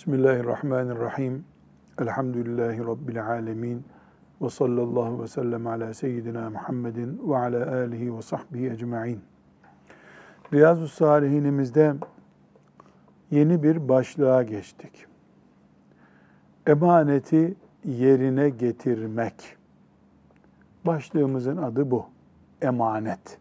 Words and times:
Bismillahirrahmanirrahim. 0.00 1.44
Elhamdülillahi 1.98 2.78
Rabbil 2.78 3.26
alemin. 3.26 3.84
Ve 4.42 4.50
sallallahu 4.50 5.22
ve 5.22 5.28
sellem 5.28 5.66
ala 5.66 5.94
seyyidina 5.94 6.50
Muhammedin 6.50 7.20
ve 7.28 7.36
ala 7.36 7.76
alihi 7.76 8.16
ve 8.16 8.22
sahbihi 8.22 8.70
ecma'in. 8.70 9.20
Riyazu 10.52 10.88
Salihinimizde 10.88 11.94
yeni 13.30 13.62
bir 13.62 13.88
başlığa 13.88 14.42
geçtik. 14.42 15.06
Emaneti 16.66 17.54
yerine 17.84 18.50
getirmek. 18.50 19.56
Başlığımızın 20.86 21.56
adı 21.56 21.90
bu. 21.90 22.06
Emanet. 22.62 23.38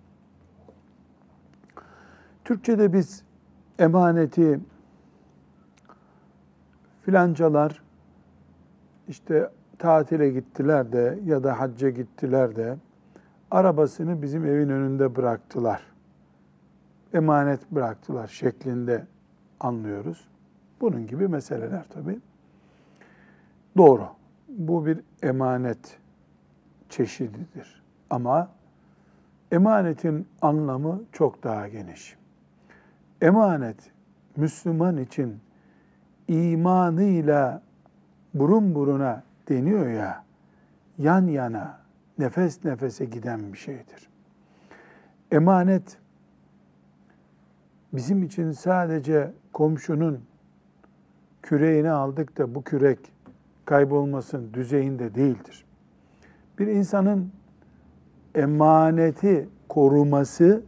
Türkçe'de 2.45 2.93
biz 2.93 3.23
emaneti 3.79 4.59
filancalar 7.09 7.81
işte 9.07 9.49
tatile 9.77 10.29
gittiler 10.29 10.91
de 10.91 11.19
ya 11.25 11.43
da 11.43 11.59
hacca 11.59 11.89
gittiler 11.89 12.55
de 12.55 12.77
arabasını 13.51 14.21
bizim 14.21 14.45
evin 14.45 14.69
önünde 14.69 15.15
bıraktılar. 15.15 15.81
Emanet 17.13 17.71
bıraktılar 17.71 18.27
şeklinde 18.27 19.05
anlıyoruz. 19.59 20.27
Bunun 20.81 21.07
gibi 21.07 21.27
meseleler 21.27 21.85
tabii. 21.89 22.19
Doğru. 23.77 24.07
Bu 24.47 24.85
bir 24.85 24.99
emanet 25.23 25.97
çeşididir. 26.89 27.83
Ama 28.09 28.49
emanetin 29.51 30.27
anlamı 30.41 31.01
çok 31.11 31.43
daha 31.43 31.67
geniş. 31.67 32.17
Emanet 33.21 33.91
Müslüman 34.35 34.97
için 34.97 35.39
imanıyla 36.29 37.61
burun 38.33 38.75
buruna 38.75 39.23
deniyor 39.49 39.87
ya, 39.87 40.23
yan 40.97 41.27
yana, 41.27 41.79
nefes 42.19 42.65
nefese 42.65 43.05
giden 43.05 43.53
bir 43.53 43.57
şeydir. 43.57 44.09
Emanet 45.31 45.97
bizim 47.93 48.23
için 48.23 48.51
sadece 48.51 49.31
komşunun 49.53 50.19
küreğini 51.41 51.89
aldık 51.89 52.37
da 52.37 52.55
bu 52.55 52.63
kürek 52.63 52.99
kaybolmasın 53.65 54.53
düzeyinde 54.53 55.15
değildir. 55.15 55.65
Bir 56.59 56.67
insanın 56.67 57.31
emaneti 58.35 59.49
koruması 59.69 60.61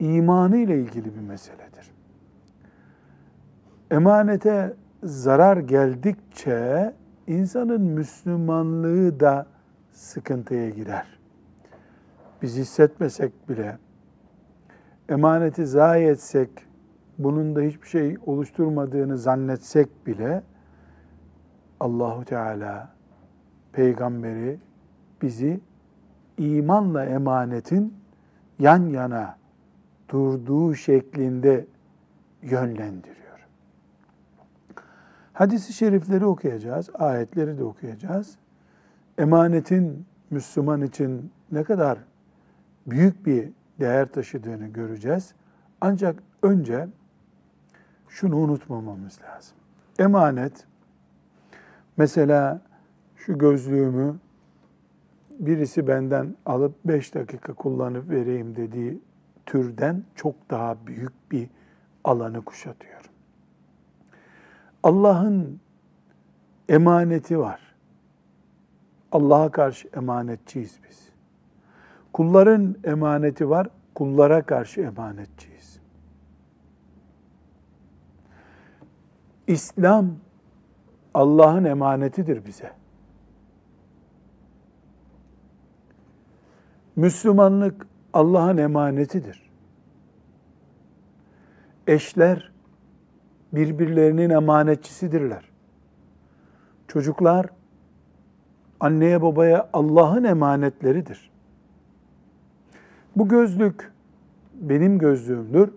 imanı 0.00 0.56
ile 0.56 0.80
ilgili 0.80 1.14
bir 1.14 1.20
meseledir. 1.20 1.65
Emanete 3.90 4.74
zarar 5.02 5.56
geldikçe 5.56 6.94
insanın 7.26 7.82
Müslümanlığı 7.82 9.20
da 9.20 9.46
sıkıntıya 9.92 10.70
girer. 10.70 11.18
Biz 12.42 12.56
hissetmesek 12.56 13.48
bile 13.48 13.78
emaneti 15.08 15.66
zayi 15.66 16.06
etsek, 16.06 16.50
bunun 17.18 17.56
da 17.56 17.60
hiçbir 17.60 17.88
şey 17.88 18.16
oluşturmadığını 18.26 19.18
zannetsek 19.18 20.06
bile 20.06 20.42
Allahu 21.80 22.24
Teala 22.24 22.88
peygamberi 23.72 24.58
bizi 25.22 25.60
imanla 26.38 27.04
emanetin 27.04 27.94
yan 28.58 28.86
yana 28.86 29.36
durduğu 30.08 30.74
şeklinde 30.74 31.66
yönlendiriyor. 32.42 33.25
Hadis-i 35.36 35.72
şerifleri 35.72 36.26
okuyacağız, 36.26 36.90
ayetleri 36.94 37.58
de 37.58 37.64
okuyacağız. 37.64 38.36
Emanetin 39.18 40.06
Müslüman 40.30 40.82
için 40.82 41.32
ne 41.52 41.64
kadar 41.64 41.98
büyük 42.86 43.26
bir 43.26 43.48
değer 43.80 44.08
taşıdığını 44.08 44.66
göreceğiz. 44.66 45.34
Ancak 45.80 46.22
önce 46.42 46.88
şunu 48.08 48.36
unutmamamız 48.36 49.18
lazım. 49.22 49.56
Emanet, 49.98 50.64
mesela 51.96 52.60
şu 53.16 53.38
gözlüğümü 53.38 54.16
birisi 55.30 55.86
benden 55.86 56.36
alıp 56.46 56.74
beş 56.84 57.14
dakika 57.14 57.52
kullanıp 57.52 58.10
vereyim 58.10 58.56
dediği 58.56 59.00
türden 59.46 60.04
çok 60.14 60.50
daha 60.50 60.86
büyük 60.86 61.32
bir 61.32 61.48
alanı 62.04 62.44
kuşatıyor. 62.44 62.95
Allah'ın 64.86 65.60
emaneti 66.68 67.38
var. 67.38 67.60
Allah'a 69.12 69.50
karşı 69.50 69.88
emanetçiyiz 69.88 70.80
biz. 70.88 71.08
Kulların 72.12 72.76
emaneti 72.84 73.50
var, 73.50 73.68
kullara 73.94 74.42
karşı 74.42 74.80
emanetçiyiz. 74.80 75.80
İslam 79.46 80.10
Allah'ın 81.14 81.64
emanetidir 81.64 82.44
bize. 82.46 82.72
Müslümanlık 86.96 87.86
Allah'ın 88.12 88.56
emanetidir. 88.56 89.50
Eşler 91.86 92.55
birbirlerinin 93.56 94.30
emanetçisidirler. 94.30 95.44
Çocuklar 96.88 97.46
anneye 98.80 99.22
babaya 99.22 99.68
Allah'ın 99.72 100.24
emanetleridir. 100.24 101.30
Bu 103.16 103.28
gözlük 103.28 103.92
benim 104.54 104.98
gözlüğümdür. 104.98 105.70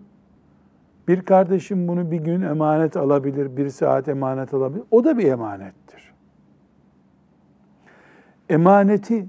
Bir 1.08 1.22
kardeşim 1.22 1.88
bunu 1.88 2.12
bir 2.12 2.20
gün 2.20 2.42
emanet 2.42 2.98
alabilir, 2.98 3.58
bir 3.58 3.70
saat 3.70 4.08
emanet 4.08 4.54
alabilir. 4.54 4.84
O 4.92 5.04
da 5.04 5.18
bir 5.18 5.32
emanettir. 5.32 6.14
Emaneti 8.50 9.26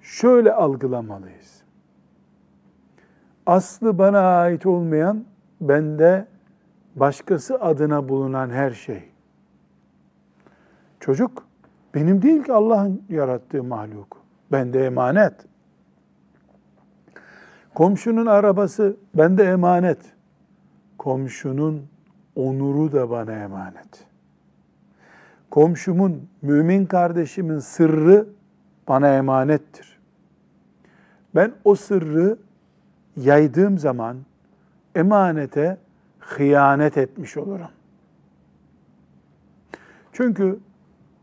şöyle 0.00 0.52
algılamalıyız. 0.52 1.62
Aslı 3.46 3.98
bana 3.98 4.18
ait 4.18 4.66
olmayan, 4.66 5.24
bende 5.60 6.31
başkası 6.96 7.60
adına 7.60 8.08
bulunan 8.08 8.50
her 8.50 8.70
şey. 8.70 9.02
Çocuk 11.00 11.46
benim 11.94 12.22
değil 12.22 12.42
ki 12.42 12.52
Allah'ın 12.52 13.02
yarattığı 13.08 13.64
mahluk. 13.64 14.16
Bende 14.52 14.86
emanet. 14.86 15.34
Komşunun 17.74 18.26
arabası 18.26 18.96
bende 19.14 19.44
emanet. 19.44 19.98
Komşunun 20.98 21.86
onuru 22.36 22.92
da 22.92 23.10
bana 23.10 23.32
emanet. 23.32 24.06
Komşumun, 25.50 26.28
mümin 26.42 26.86
kardeşimin 26.86 27.58
sırrı 27.58 28.26
bana 28.88 29.16
emanettir. 29.16 29.98
Ben 31.34 31.52
o 31.64 31.74
sırrı 31.74 32.38
yaydığım 33.16 33.78
zaman 33.78 34.16
emanete 34.94 35.78
hıyanet 36.26 36.98
etmiş 36.98 37.36
olurum. 37.36 37.70
Çünkü 40.12 40.58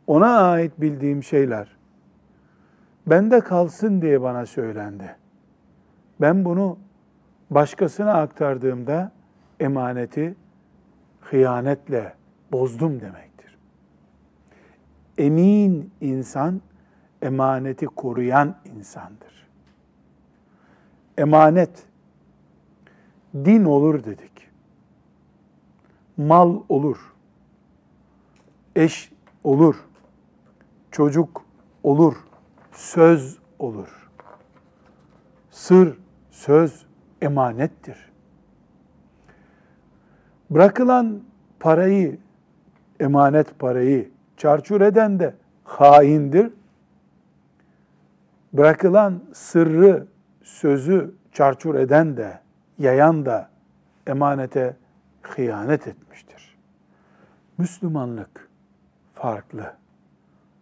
ona 0.07 0.39
ait 0.39 0.81
bildiğim 0.81 1.23
şeyler 1.23 1.77
bende 3.07 3.39
kalsın 3.39 4.01
diye 4.01 4.21
bana 4.21 4.45
söylendi. 4.45 5.15
Ben 6.21 6.45
bunu 6.45 6.77
başkasına 7.49 8.13
aktardığımda 8.13 9.11
emaneti 9.59 10.35
hıyanetle 11.21 12.13
bozdum 12.51 13.01
demektir. 13.01 13.57
Emin 15.17 15.91
insan 16.01 16.61
emaneti 17.21 17.85
koruyan 17.85 18.55
insandır. 18.75 19.47
Emanet 21.17 21.85
din 23.35 23.65
olur 23.65 24.03
dedik 24.03 24.28
mal 26.19 26.59
olur, 26.69 26.97
eş 28.75 29.11
olur, 29.43 29.75
çocuk 30.91 31.45
olur, 31.83 32.15
söz 32.71 33.37
olur. 33.59 34.09
Sır, 35.51 35.97
söz 36.31 36.85
emanettir. 37.21 38.11
Bırakılan 40.49 41.21
parayı, 41.59 42.17
emanet 42.99 43.59
parayı 43.59 44.11
çarçur 44.37 44.81
eden 44.81 45.19
de 45.19 45.35
haindir. 45.63 46.53
Bırakılan 48.53 49.23
sırrı, 49.33 50.07
sözü 50.43 51.15
çarçur 51.31 51.75
eden 51.75 52.17
de, 52.17 52.39
yayan 52.77 53.25
da 53.25 53.49
emanete 54.07 54.75
hıyanet 55.21 55.87
etmiştir. 55.87 56.57
Müslümanlık 57.57 58.49
farklı. 59.13 59.73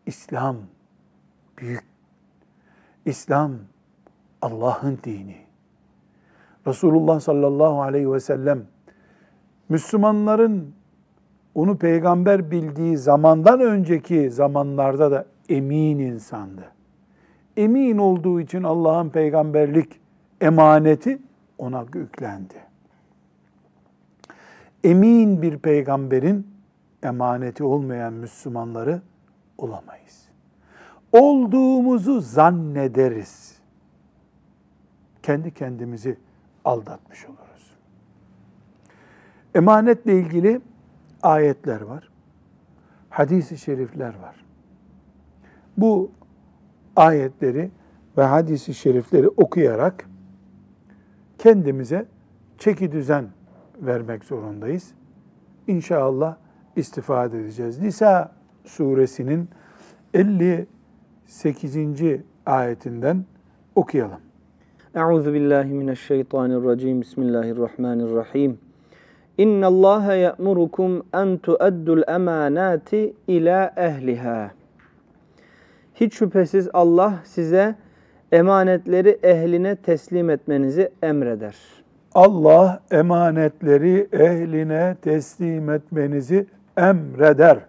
İslam 0.06 0.58
büyük. 1.58 1.84
İslam 3.06 3.52
Allah'ın 4.42 5.00
dini. 5.04 5.38
Resulullah 6.68 7.20
sallallahu 7.20 7.82
aleyhi 7.82 8.12
ve 8.12 8.20
sellem 8.20 8.66
Müslümanların 9.70 10.74
onu 11.56 11.78
peygamber 11.78 12.52
bildiği 12.52 12.98
zamandan 12.98 13.60
önceki 13.60 14.32
zamanlarda 14.32 15.12
da 15.12 15.26
emin 15.50 16.00
insandı. 16.00 16.72
Emin 17.58 17.98
olduğu 17.98 18.42
için 18.42 18.64
Allah'ın 18.64 19.10
peygamberlik 19.10 20.00
emaneti 20.42 21.20
ona 21.58 21.86
yüklendi. 21.96 22.67
Emin 24.84 25.42
bir 25.42 25.58
peygamberin 25.58 26.48
emaneti 27.04 27.64
olmayan 27.64 28.14
Müslümanları 28.14 29.02
olamayız. 29.58 30.28
Olduğumuzu 31.12 32.22
zannederiz. 32.22 33.58
Kendi 35.24 35.54
kendimizi 35.54 36.18
aldatmış 36.66 37.26
oluruz. 37.26 37.72
Emanetle 39.56 40.20
ilgili 40.20 40.62
ayetler 41.24 41.82
var. 41.82 42.10
Hadis-i 43.10 43.58
şerifler 43.58 44.20
var. 44.20 44.46
Bu 45.78 46.12
ayetleri 46.96 47.72
ve 48.18 48.24
hadisi 48.24 48.74
şerifleri 48.74 49.28
okuyarak 49.28 50.10
kendimize 51.38 52.06
çeki 52.58 52.92
düzen 52.92 53.28
vermek 53.82 54.24
zorundayız. 54.24 54.94
İnşallah 55.68 56.36
istifade 56.76 57.40
edeceğiz. 57.40 57.80
Nisa 57.80 58.32
suresinin 58.66 59.50
58. 60.14 61.78
ayetinden 62.46 63.26
okuyalım. 63.76 64.20
Euzu 64.96 65.34
billahi 65.34 65.74
mineşşeytanirracim. 65.74 67.02
Bismillahirrahmanirrahim. 67.02 68.60
İnna 69.38 69.68
Allah 69.68 70.16
ya'murukum 70.16 71.04
en 71.14 71.38
tu'addul 71.38 72.04
emanati 72.08 73.14
ila 73.28 73.74
ehliha. 73.78 74.52
Hiç 75.96 76.14
şüphesiz 76.14 76.70
Allah 76.74 77.20
size 77.24 77.76
emanetleri 78.32 79.20
ehline 79.24 79.76
teslim 79.76 80.30
etmenizi 80.30 80.92
emreder. 81.02 81.77
Allah 82.16 82.82
emanetleri 82.92 84.08
ehline 84.12 84.96
teslim 85.02 85.70
etmenizi 85.70 86.48
emreder. 86.78 87.60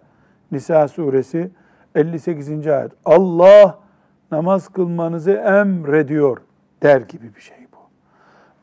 Nisa 0.51 0.87
suresi 0.87 1.51
58. 1.95 2.67
ayet. 2.67 2.91
Allah 3.05 3.79
namaz 4.31 4.67
kılmanızı 4.67 5.31
emrediyor 5.31 6.37
der 6.83 7.01
gibi 7.01 7.35
bir 7.35 7.41
şey 7.41 7.67
bu. 7.73 7.77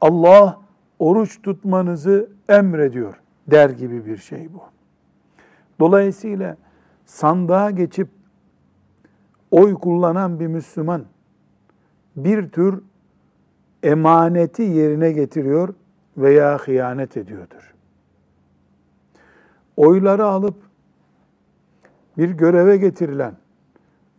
Allah 0.00 0.61
oruç 0.99 1.43
tutmanızı 1.43 2.31
emrediyor 2.49 3.20
der 3.46 3.70
gibi 3.70 4.06
bir 4.06 4.17
şey 4.17 4.55
bu. 4.55 4.62
Dolayısıyla 5.81 6.56
sandığa 7.05 7.70
geçip 7.70 8.08
oy 9.50 9.75
kullanan 9.75 10.40
bir 10.40 10.46
Müslüman 10.46 11.05
bir 12.17 12.49
tür 12.49 12.82
emaneti 13.82 14.62
yerine 14.62 15.12
getiriyor 15.12 15.75
veya 16.17 16.58
hıyanet 16.58 17.17
ediyordur. 17.17 17.75
Oyları 19.76 20.25
alıp 20.25 20.55
bir 22.19 22.31
göreve 22.31 22.76
getirilen 22.76 23.34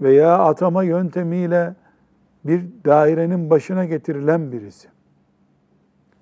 veya 0.01 0.38
atama 0.39 0.83
yöntemiyle 0.83 1.75
bir 2.45 2.65
dairenin 2.86 3.50
başına 3.50 3.86
getirilen 3.86 4.51
birisi 4.51 4.88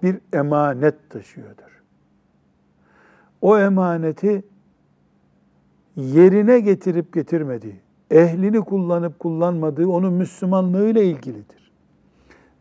bir 0.03 0.19
emanet 0.33 1.09
taşıyordur. 1.09 1.83
O 3.41 3.59
emaneti 3.59 4.43
yerine 5.95 6.59
getirip 6.59 7.13
getirmediği, 7.13 7.79
ehlini 8.11 8.61
kullanıp 8.61 9.19
kullanmadığı 9.19 9.87
onun 9.87 10.13
Müslümanlığıyla 10.13 11.01
ilgilidir. 11.01 11.64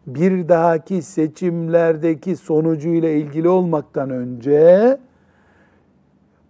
Bir 0.07 0.49
dahaki 0.49 1.03
seçimlerdeki 1.03 2.37
sonucuyla 2.37 3.09
ilgili 3.09 3.49
olmaktan 3.49 4.11
önce 4.11 4.99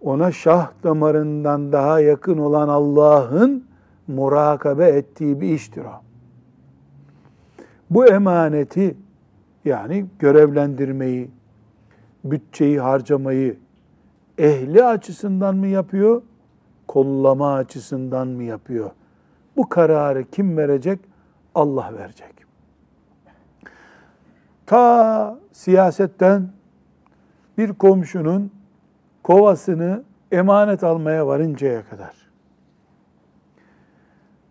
ona 0.01 0.31
şah 0.31 0.71
damarından 0.83 1.71
daha 1.71 1.99
yakın 1.99 2.37
olan 2.37 2.67
Allah'ın 2.67 3.65
murakabe 4.07 4.87
ettiği 4.87 5.41
bir 5.41 5.49
iştir 5.49 5.81
o. 5.81 6.01
Bu 7.89 8.05
emaneti 8.05 8.97
yani 9.65 10.05
görevlendirmeyi, 10.19 11.31
bütçeyi 12.23 12.79
harcamayı 12.79 13.57
ehli 14.37 14.83
açısından 14.83 15.55
mı 15.55 15.67
yapıyor, 15.67 16.21
kollama 16.87 17.53
açısından 17.53 18.27
mı 18.27 18.43
yapıyor? 18.43 18.91
Bu 19.57 19.69
kararı 19.69 20.23
kim 20.31 20.57
verecek? 20.57 20.99
Allah 21.55 21.93
verecek. 21.97 22.34
Ta 24.65 25.39
siyasetten 25.51 26.49
bir 27.57 27.73
komşunun 27.73 28.51
kovasını 29.23 30.03
emanet 30.31 30.83
almaya 30.83 31.27
varıncaya 31.27 31.85
kadar. 31.89 32.15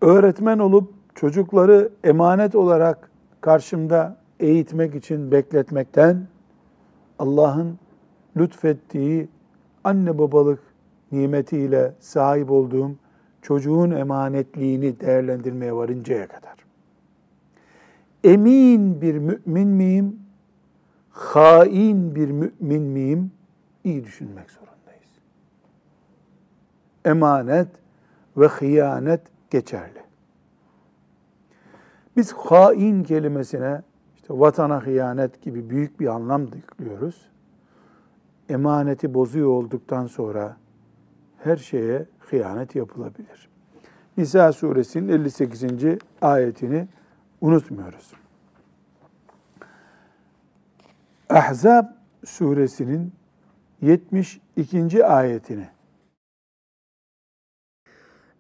Öğretmen 0.01 0.59
olup 0.59 0.93
çocukları 1.15 1.91
emanet 2.05 2.55
olarak 2.55 3.11
karşımda 3.41 4.17
eğitmek 4.41 4.95
için 4.95 5.31
bekletmekten 5.31 6.27
Allah'ın 7.19 7.79
lütfettiği 8.37 9.29
anne 9.85 10.19
babalık 10.19 10.61
nimetiyle 11.13 11.93
sahip 12.01 12.51
olduğum 12.51 12.91
çocuğun 13.43 13.91
emanetliğini 13.91 15.01
değerlendirmeye 15.01 15.75
varıncaya 15.75 16.29
kadar. 16.29 16.54
Emin 18.25 19.01
bir 19.01 19.15
mümin 19.19 19.69
miyim? 19.69 20.21
Hain 21.11 22.15
bir 22.15 22.31
mümin 22.31 22.83
miyim? 22.83 23.33
İyi 23.85 24.05
düşünmek 24.05 24.51
zorundayız. 24.51 25.11
Emanet 27.05 27.69
ve 28.37 28.47
hıyanet 28.47 29.21
geçerli. 29.51 30.05
Biz 32.17 32.33
hain 32.33 33.05
kelimesine 33.05 33.83
işte 34.17 34.41
vatana 34.41 34.87
hıyanet 34.87 35.43
gibi 35.43 35.71
büyük 35.71 36.01
bir 36.01 36.07
anlam 36.07 36.43
yüklüyoruz. 36.43 37.29
Emaneti 38.49 39.15
bozuyor 39.15 39.49
olduktan 39.49 40.07
sonra 40.07 40.57
her 41.39 41.57
şeye 41.57 42.07
hıyanet 42.19 42.75
yapılabilir. 42.75 43.49
Nisa 44.17 44.53
suresinin 44.53 45.09
58. 45.09 45.65
ayetini 46.23 46.89
unutmuyoruz. 47.42 48.14
Ahzab 51.30 51.86
suresinin 52.26 53.14
72. 53.82 55.06
ayetini 55.06 55.68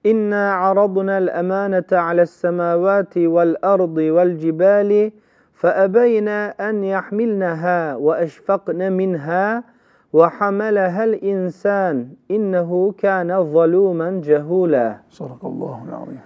İnna 0.04 0.54
aradna'l 0.54 1.28
emanete 1.28 2.00
ale's 2.00 2.30
semavati 2.32 3.36
vel 3.36 3.56
ardı 3.62 4.16
vel 4.16 4.38
cibali 4.40 5.14
فأبينا 5.60 6.70
أن 6.70 6.84
يحملنها 6.84 7.96
وأشفقن 7.96 8.92
منها 8.94 9.64
وحملها 10.14 11.04
الإنسان 11.04 11.96
إنه 12.32 12.94
كان 12.98 13.44
ظلوما 13.44 14.22
جهولا 14.24 14.98
Sadakallahu 15.10 15.84
azim. 16.02 16.22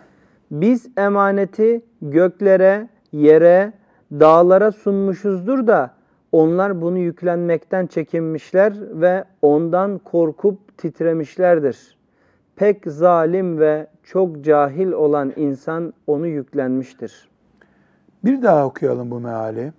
biz 0.51 0.89
emaneti 0.97 1.83
göklere, 2.03 2.89
yere, 3.13 3.73
dağlara 4.13 4.73
sunmuşuzdur 4.73 5.67
da 5.67 5.91
onlar 6.33 6.83
bunu 6.83 6.99
yüklenmekten 6.99 7.87
çekinmişler 7.87 8.73
ve 9.01 9.25
ondan 9.43 9.99
korkup 9.99 10.79
titremişlerdir. 10.79 11.99
Pek 12.57 12.83
zalim 12.87 13.59
ve 13.59 13.87
çok 14.05 14.45
cahil 14.45 14.93
olan 14.93 15.33
insan 15.37 15.93
onu 16.07 16.27
yüklenmiştir. 16.27 17.29
Bir 18.25 18.43
daha 18.43 18.67
okuyalım 18.67 19.11
bu 19.11 19.21
meali. 19.21 19.73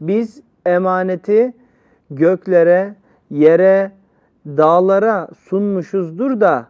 Biz 0.00 0.42
emaneti 0.66 1.52
göklere, 2.10 2.94
yere, 3.30 3.92
dağlara 4.46 5.28
sunmuşuzdur 5.38 6.40
da 6.40 6.66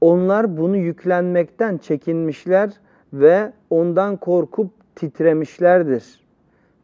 onlar 0.00 0.56
bunu 0.56 0.76
yüklenmekten 0.76 1.78
çekinmişler 1.78 2.70
ve 3.14 3.52
ondan 3.70 4.16
korkup 4.16 4.70
titremişlerdir. 4.96 6.24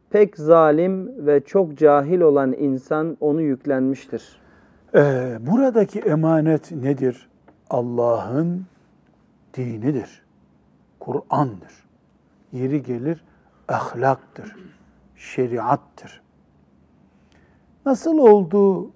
Pek 0.09 0.37
zalim 0.37 1.25
ve 1.25 1.41
çok 1.43 1.77
cahil 1.77 2.21
olan 2.21 2.53
insan 2.53 3.17
onu 3.19 3.41
yüklenmiştir. 3.41 4.41
Ee, 4.95 5.37
buradaki 5.39 5.99
emanet 5.99 6.71
nedir? 6.71 7.29
Allah'ın 7.69 8.65
dinidir. 9.53 10.21
Kur'an'dır. 10.99 11.85
Yeri 12.51 12.83
gelir 12.83 13.23
ahlaktır, 13.67 14.55
şeriattır. 15.15 16.21
Nasıl 17.85 18.17
oldu, 18.17 18.91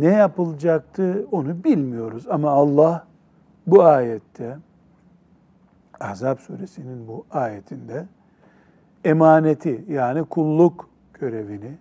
ne 0.00 0.12
yapılacaktı 0.12 1.26
onu 1.32 1.64
bilmiyoruz 1.64 2.26
ama 2.28 2.50
Allah 2.50 3.06
bu 3.66 3.82
ayette 3.82 4.58
Ahzab 6.00 6.38
suresinin 6.38 7.08
bu 7.08 7.26
ayetinde 7.30 8.06
emaneti 9.04 9.84
yani 9.88 10.24
kulluk 10.24 10.88
görevini, 11.14 11.78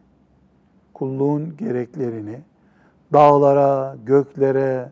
kulluğun 0.94 1.58
gereklerini 1.58 2.42
dağlara, 3.14 3.96
göklere 4.06 4.92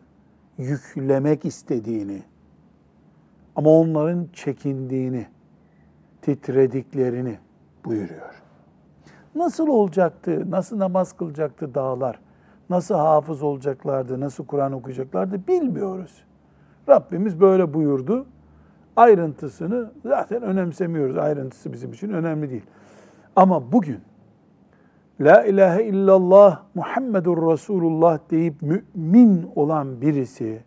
yüklemek 0.58 1.44
istediğini 1.44 2.22
ama 3.56 3.70
onların 3.70 4.28
çekindiğini, 4.32 5.26
titrediklerini 6.22 7.38
buyuruyor. 7.84 8.42
Nasıl 9.34 9.68
olacaktı, 9.68 10.50
nasıl 10.50 10.78
namaz 10.78 11.12
kılacaktı 11.12 11.74
dağlar, 11.74 12.20
nasıl 12.70 12.94
hafız 12.94 13.42
olacaklardı, 13.42 14.20
nasıl 14.20 14.46
Kur'an 14.46 14.72
okuyacaklardı 14.72 15.46
bilmiyoruz. 15.48 16.24
Rabbimiz 16.88 17.40
böyle 17.40 17.74
buyurdu. 17.74 18.26
Ayrıntısını 18.98 19.90
zaten 20.04 20.42
önemsemiyoruz. 20.42 21.18
Ayrıntısı 21.18 21.72
bizim 21.72 21.92
için 21.92 22.10
önemli 22.10 22.50
değil. 22.50 22.66
Ama 23.36 23.72
bugün 23.72 24.00
La 25.20 25.44
ilahe 25.44 25.84
illallah 25.84 26.62
Muhammedur 26.74 27.52
Resulullah 27.52 28.18
deyip 28.30 28.54
mümin 28.62 29.50
olan 29.54 30.00
birisi 30.00 30.62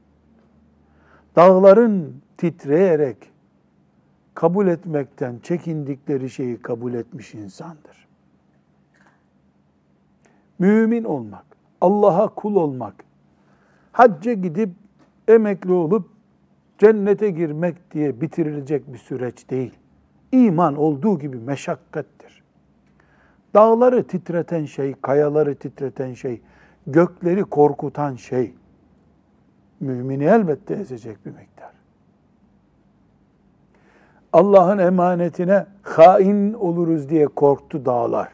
dağların 1.35 2.21
titreyerek 2.37 3.17
kabul 4.33 4.67
etmekten 4.67 5.39
çekindikleri 5.43 6.29
şeyi 6.29 6.61
kabul 6.61 6.93
etmiş 6.93 7.33
insandır. 7.33 8.07
Mümin 10.59 11.03
olmak, 11.03 11.45
Allah'a 11.81 12.27
kul 12.27 12.55
olmak, 12.55 12.95
hacca 13.91 14.33
gidip 14.33 14.69
emekli 15.27 15.71
olup 15.71 16.20
cennete 16.81 17.29
girmek 17.31 17.91
diye 17.91 18.21
bitirilecek 18.21 18.93
bir 18.93 18.97
süreç 18.97 19.49
değil. 19.49 19.73
İman 20.31 20.75
olduğu 20.75 21.19
gibi 21.19 21.37
meşakkattir. 21.37 22.43
Dağları 23.53 24.07
titreten 24.07 24.65
şey, 24.65 24.95
kayaları 25.01 25.55
titreten 25.55 26.13
şey, 26.13 26.41
gökleri 26.87 27.43
korkutan 27.43 28.15
şey, 28.15 28.53
mümini 29.79 30.23
elbette 30.23 30.73
ezecek 30.73 31.25
bir 31.25 31.31
miktar. 31.31 31.71
Allah'ın 34.33 34.77
emanetine 34.77 35.65
hain 35.81 36.53
oluruz 36.53 37.09
diye 37.09 37.27
korktu 37.27 37.85
dağlar. 37.85 38.29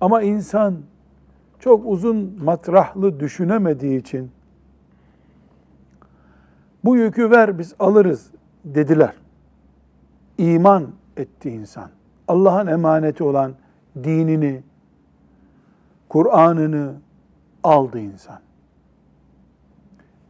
Ama 0.00 0.22
insan 0.22 0.76
çok 1.58 1.86
uzun 1.86 2.44
matrahlı 2.44 3.20
düşünemediği 3.20 4.00
için 4.00 4.30
bu 6.86 6.96
yükü 6.96 7.30
ver 7.30 7.58
biz 7.58 7.74
alırız 7.78 8.30
dediler. 8.64 9.14
İman 10.38 10.86
etti 11.16 11.50
insan. 11.50 11.90
Allah'ın 12.28 12.66
emaneti 12.66 13.24
olan 13.24 13.54
dinini, 14.04 14.62
Kur'an'ını 16.08 16.94
aldı 17.64 17.98
insan. 17.98 18.38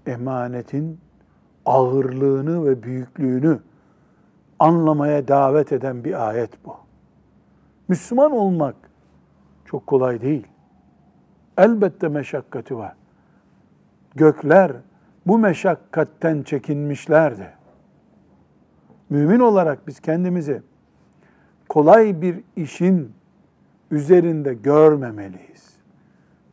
Emanetin 0.06 1.00
ağırlığını 1.66 2.64
ve 2.64 2.82
büyüklüğünü 2.82 3.60
anlamaya 4.58 5.28
davet 5.28 5.72
eden 5.72 6.04
bir 6.04 6.28
ayet 6.28 6.64
bu. 6.64 6.76
Müslüman 7.88 8.32
olmak 8.32 8.76
çok 9.64 9.86
kolay 9.86 10.20
değil. 10.20 10.46
Elbette 11.58 12.08
meşakkati 12.08 12.76
var. 12.76 12.94
Gökler 14.14 14.72
bu 15.26 15.38
meşakkatten 15.38 16.42
çekinmişlerdi. 16.42 17.52
Mümin 19.10 19.40
olarak 19.40 19.86
biz 19.86 20.00
kendimizi 20.00 20.62
kolay 21.68 22.22
bir 22.22 22.40
işin 22.56 23.12
üzerinde 23.90 24.54
görmemeliyiz. 24.54 25.76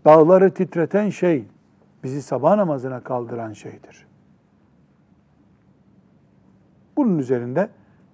Dağları 0.06 0.54
titreten 0.54 1.10
şey 1.10 1.46
bizi 2.04 2.22
sabah 2.22 2.56
namazına 2.56 3.00
kaldıran 3.00 3.54
şeydir. 3.54 4.08
Bunun 6.98 7.20
üzerinde 7.20 7.70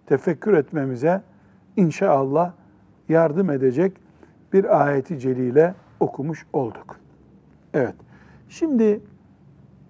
tefekkür 0.06 0.54
etmemize 0.54 1.22
inşallah 1.78 2.52
yardım 3.10 3.50
edecek 3.50 3.98
bir 4.54 4.82
ayeti 4.82 5.20
celile 5.20 5.76
okumuş 6.00 6.46
olduk. 6.54 7.00
Evet. 7.74 7.96
Şimdi 8.50 9.02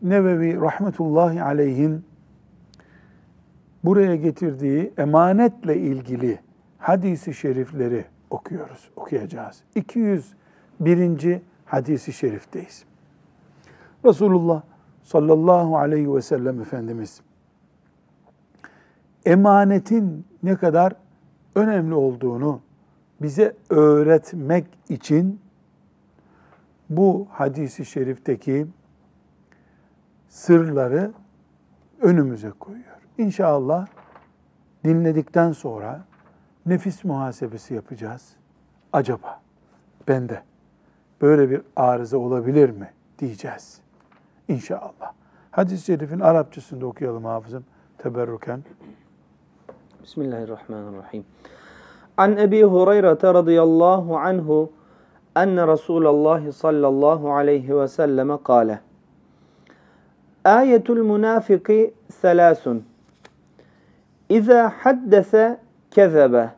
Nevevi 0.02 0.62
rahmetullahi 0.62 1.44
aleyhin 1.44 2.06
buraya 3.84 4.16
getirdiği 4.16 4.94
emanetle 4.98 5.78
ilgili 5.78 6.40
hadisi 6.78 7.34
şerifleri 7.34 8.06
okuyoruz, 8.30 8.90
okuyacağız. 8.96 9.64
201. 9.76 11.42
hadisi 11.66 12.14
şerifteyiz. 12.14 12.84
Resulullah 14.06 14.62
sallallahu 15.04 15.78
aleyhi 15.78 16.16
ve 16.16 16.22
sellem 16.22 16.62
Efendimiz 16.62 17.22
emanetin 19.26 20.26
ne 20.44 20.56
kadar 20.56 20.94
önemli 21.56 21.94
olduğunu 21.94 22.62
bize 23.22 23.56
öğretmek 23.70 24.66
için 24.90 25.40
bu 26.90 27.28
hadisi 27.32 27.86
şerifteki 27.86 28.68
sırları 30.30 31.12
önümüze 32.02 32.50
koyuyor. 32.50 32.86
İnşallah 33.18 33.88
dinledikten 34.84 35.52
sonra 35.52 36.06
nefis 36.66 37.04
muhasebesi 37.04 37.74
yapacağız. 37.74 38.36
Acaba 38.94 39.42
bende 40.08 40.44
böyle 41.22 41.50
bir 41.50 41.62
arıza 41.76 42.18
olabilir 42.18 42.70
mi 42.70 42.92
diyeceğiz. 43.20 43.82
İnşallah. 44.48 45.14
Hadis-i 45.52 45.86
şerifin 45.86 46.20
Arapçasında 46.20 46.86
okuyalım 46.86 47.26
hafızım 47.26 47.66
teberruken. 47.98 48.64
Bismillahirrahmanirrahim. 50.04 51.26
An 52.18 52.38
Ebi 52.38 52.64
Hureyre 52.64 53.34
radıyallahu 53.34 54.18
anhu 54.18 54.72
enne 55.36 55.68
Resulallah 55.68 56.52
sallallahu 56.52 57.34
aleyhi 57.34 57.80
ve 57.80 57.88
selleme 57.88 58.44
kâle. 58.44 58.80
آية 60.46 60.84
المنافق 60.90 61.92
ثلاث 62.22 62.70
إذا 64.32 64.70
حدث 64.70 65.36
كذب 65.92 66.50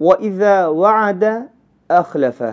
وإذا 0.00 0.66
وعد 0.66 1.48
أخلف 1.90 2.44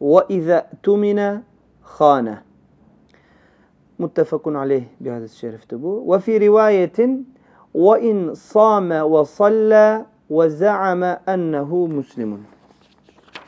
وإذا 0.00 0.58
اؤتمن 0.58 1.40
خان 1.82 2.38
متفق 3.98 4.48
عليه 4.48 4.88
بهذا 5.00 5.24
الشرف 5.24 5.64
تبو 5.64 6.02
وفي 6.06 6.48
رواية 6.48 7.18
وإن 7.74 8.34
صام 8.34 8.92
وصلى 8.92 10.06
وزعم 10.30 11.02
أنه 11.04 11.86
مسلم. 11.86 12.44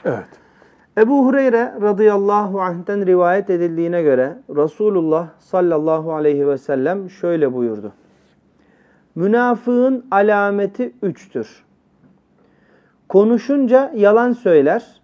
Evet. 0.06 0.43
Ebu 0.98 1.26
Hureyre 1.26 1.74
radıyallahu 1.80 2.60
anh'ten 2.60 3.06
rivayet 3.06 3.50
edildiğine 3.50 4.02
göre 4.02 4.36
Resulullah 4.56 5.28
sallallahu 5.38 6.12
aleyhi 6.12 6.48
ve 6.48 6.58
sellem 6.58 7.10
şöyle 7.10 7.52
buyurdu. 7.54 7.92
Münafığın 9.14 10.06
alameti 10.10 10.92
üçtür. 11.02 11.64
Konuşunca 13.08 13.92
yalan 13.94 14.32
söyler, 14.32 15.00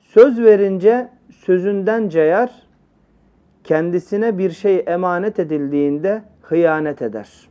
söz 0.00 0.40
verince 0.40 1.08
sözünden 1.30 2.08
cayar, 2.08 2.50
kendisine 3.64 4.38
bir 4.38 4.50
şey 4.50 4.84
emanet 4.86 5.38
edildiğinde 5.38 6.22
hıyanet 6.42 7.02
eder. 7.02 7.48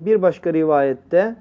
Bir 0.00 0.22
başka 0.22 0.52
rivayette 0.52 1.36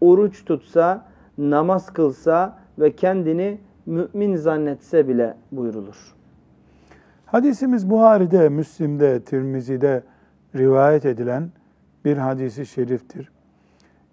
oruç 0.00 0.44
tutsa, 0.44 1.04
namaz 1.38 1.92
kılsa 1.92 2.58
ve 2.78 2.96
kendini 2.96 3.58
mümin 3.88 4.36
zannetse 4.36 5.08
bile 5.08 5.34
buyrulur. 5.52 6.14
Hadisimiz 7.26 7.90
Buhari'de, 7.90 8.48
Müslim'de, 8.48 9.20
Tirmizi'de 9.20 10.02
rivayet 10.56 11.04
edilen 11.04 11.50
bir 12.04 12.16
hadisi 12.16 12.66
şeriftir. 12.66 13.30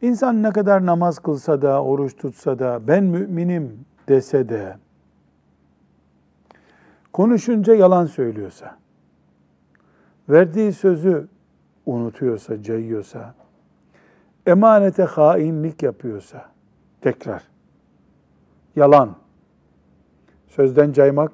İnsan 0.02 0.44
ne 0.44 0.52
kadar 0.52 0.86
namaz 0.86 1.20
kılsa 1.20 1.62
da, 1.62 1.84
oruç 1.84 2.16
tutsa 2.18 2.60
da, 2.60 2.88
ben 2.88 3.04
müminim 3.04 3.86
dese 4.08 4.50
de, 4.50 4.78
konuşunca 7.14 7.76
yalan 7.76 8.06
söylüyorsa, 8.06 8.78
verdiği 10.30 10.74
sözü 10.74 11.28
unutuyorsa, 11.86 12.62
cayıyorsa, 12.62 13.36
emanete 14.48 15.04
hainlik 15.04 15.84
yapıyorsa, 15.84 16.46
tekrar, 17.02 17.44
yalan, 18.76 19.16
sözden 20.56 20.92
caymak, 20.92 21.32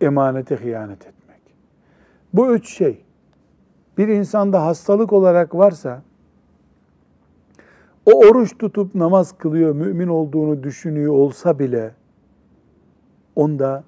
emanete 0.00 0.56
hıyanet 0.56 1.06
etmek. 1.06 1.40
Bu 2.32 2.54
üç 2.54 2.68
şey, 2.76 3.04
bir 3.98 4.08
insanda 4.08 4.66
hastalık 4.66 5.12
olarak 5.12 5.54
varsa, 5.54 6.02
o 8.06 8.18
oruç 8.18 8.58
tutup 8.58 8.94
namaz 8.94 9.38
kılıyor, 9.38 9.74
mümin 9.74 10.08
olduğunu 10.08 10.62
düşünüyor 10.62 11.12
olsa 11.12 11.58
bile, 11.58 11.94
onda 13.36 13.84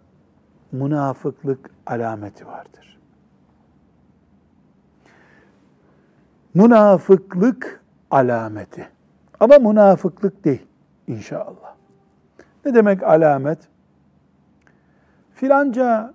münafıklık 0.72 1.70
alameti 1.86 2.46
vardır. 2.46 2.98
Münafıklık 6.54 7.82
alameti. 8.10 8.88
Ama 9.40 9.58
münafıklık 9.58 10.44
değil 10.44 10.66
inşallah. 11.06 11.74
Ne 12.64 12.74
demek 12.74 13.02
alamet? 13.02 13.73
Filanca 15.44 16.14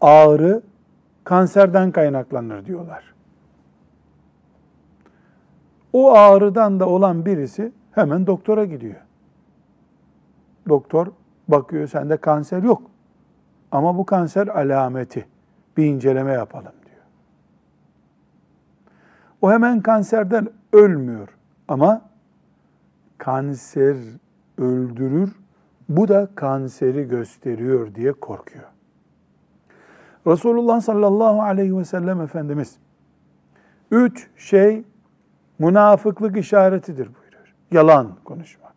ağrı 0.00 0.62
kanserden 1.24 1.92
kaynaklanır 1.92 2.66
diyorlar. 2.66 3.14
O 5.92 6.12
ağrıdan 6.12 6.80
da 6.80 6.88
olan 6.88 7.26
birisi 7.26 7.72
hemen 7.92 8.26
doktora 8.26 8.64
gidiyor. 8.64 9.00
Doktor 10.68 11.06
bakıyor 11.48 11.88
sende 11.88 12.16
kanser 12.16 12.62
yok. 12.62 12.82
Ama 13.72 13.98
bu 13.98 14.06
kanser 14.06 14.46
alameti. 14.48 15.26
Bir 15.76 15.84
inceleme 15.84 16.32
yapalım 16.32 16.74
diyor. 16.86 17.04
O 19.42 19.50
hemen 19.52 19.80
kanserden 19.80 20.48
ölmüyor. 20.72 21.28
Ama 21.68 22.02
kanser 23.18 23.96
öldürür. 24.58 25.39
Bu 25.90 26.08
da 26.08 26.28
kanseri 26.34 27.08
gösteriyor 27.08 27.94
diye 27.94 28.12
korkuyor. 28.12 28.64
Resulullah 30.26 30.80
sallallahu 30.80 31.42
aleyhi 31.42 31.78
ve 31.78 31.84
sellem 31.84 32.20
Efendimiz 32.20 32.76
üç 33.90 34.28
şey 34.36 34.84
münafıklık 35.58 36.36
işaretidir 36.36 37.06
buyuruyor. 37.06 37.54
Yalan 37.70 38.16
konuşmak, 38.24 38.74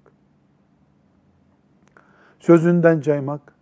sözünden 2.39 3.01
caymak, 3.01 3.53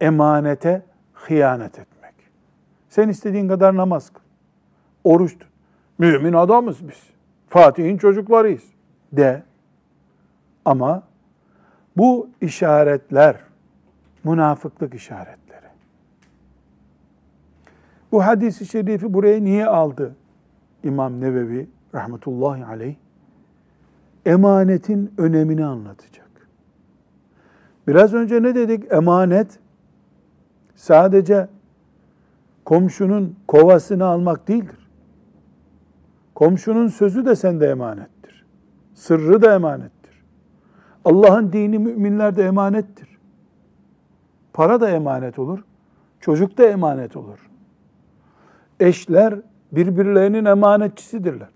emanete 0.00 0.82
hıyanet 1.14 1.78
etmek. 1.78 2.14
Sen 2.88 3.08
istediğin 3.08 3.48
kadar 3.48 3.76
namaz 3.76 4.10
kıl, 4.10 4.22
oruç 5.04 5.38
tut. 5.38 5.48
Mümin 5.98 6.32
adamız 6.32 6.88
biz. 6.88 7.02
Fatih'in 7.48 7.98
çocuklarıyız 7.98 8.64
de. 9.12 9.42
Ama 10.64 11.02
bu 11.96 12.28
işaretler 12.40 13.36
münafıklık 14.24 14.94
işaretleri. 14.94 15.66
Bu 18.12 18.26
hadisi 18.26 18.66
şerifi 18.66 19.14
buraya 19.14 19.44
niye 19.44 19.66
aldı 19.66 20.16
İmam 20.82 21.20
Nevevi 21.20 21.68
rahmetullahi 21.94 22.64
aleyh? 22.64 22.94
Emanetin 24.26 25.14
önemini 25.18 25.64
anlatacak. 25.64 26.26
Biraz 27.88 28.14
önce 28.14 28.42
ne 28.42 28.54
dedik? 28.54 28.92
Emanet 28.92 29.58
sadece 30.76 31.48
komşunun 32.64 33.36
kovasını 33.48 34.04
almak 34.04 34.48
değildir. 34.48 34.88
Komşunun 36.34 36.88
sözü 36.88 37.26
de 37.26 37.36
sende 37.36 37.68
emanettir. 37.68 38.46
Sırrı 38.94 39.42
da 39.42 39.54
emanettir. 39.54 39.95
Allah'ın 41.06 41.52
dini 41.52 41.78
müminlerde 41.78 42.44
emanettir. 42.44 43.18
Para 44.52 44.80
da 44.80 44.90
emanet 44.90 45.38
olur. 45.38 45.64
Çocuk 46.20 46.58
da 46.58 46.66
emanet 46.66 47.16
olur. 47.16 47.50
Eşler 48.80 49.34
birbirlerinin 49.72 50.44
emanetçisidirler. 50.44 51.48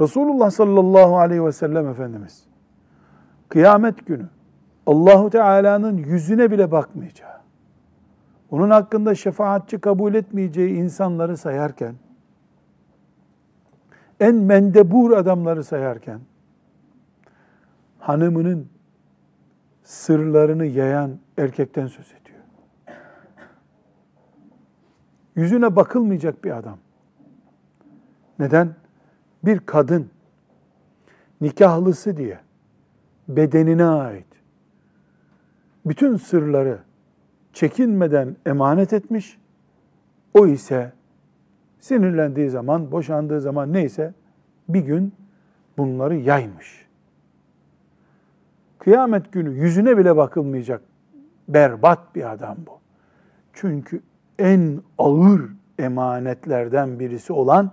Resulullah 0.00 0.50
sallallahu 0.50 1.18
aleyhi 1.18 1.44
ve 1.44 1.52
sellem 1.52 1.88
Efendimiz 1.88 2.44
kıyamet 3.48 4.06
günü 4.06 4.26
Allahu 4.86 5.30
Teala'nın 5.30 5.96
yüzüne 5.96 6.50
bile 6.50 6.70
bakmayacağı, 6.70 7.40
onun 8.50 8.70
hakkında 8.70 9.14
şefaatçi 9.14 9.78
kabul 9.78 10.14
etmeyeceği 10.14 10.74
insanları 10.74 11.36
sayarken, 11.36 11.94
en 14.20 14.34
mendebur 14.34 15.12
adamları 15.12 15.64
sayarken, 15.64 16.20
hanımının 18.04 18.68
sırlarını 19.82 20.66
yayan 20.66 21.18
erkekten 21.38 21.86
söz 21.86 22.06
ediyor. 22.06 22.38
Yüzüne 25.36 25.76
bakılmayacak 25.76 26.44
bir 26.44 26.56
adam. 26.56 26.78
Neden? 28.38 28.74
Bir 29.44 29.58
kadın 29.58 30.10
nikahlısı 31.40 32.16
diye 32.16 32.40
bedenine 33.28 33.84
ait 33.84 34.26
bütün 35.86 36.16
sırları 36.16 36.78
çekinmeden 37.52 38.36
emanet 38.46 38.92
etmiş. 38.92 39.38
O 40.34 40.46
ise 40.46 40.92
sinirlendiği 41.80 42.50
zaman, 42.50 42.92
boşandığı 42.92 43.40
zaman 43.40 43.72
neyse 43.72 44.14
bir 44.68 44.80
gün 44.80 45.12
bunları 45.78 46.16
yaymış. 46.16 46.83
Kıyamet 48.84 49.32
günü 49.32 49.58
yüzüne 49.58 49.98
bile 49.98 50.16
bakılmayacak 50.16 50.82
berbat 51.48 52.14
bir 52.14 52.32
adam 52.32 52.56
bu. 52.66 52.78
Çünkü 53.52 54.00
en 54.38 54.80
ağır 54.98 55.40
emanetlerden 55.78 56.98
birisi 56.98 57.32
olan 57.32 57.70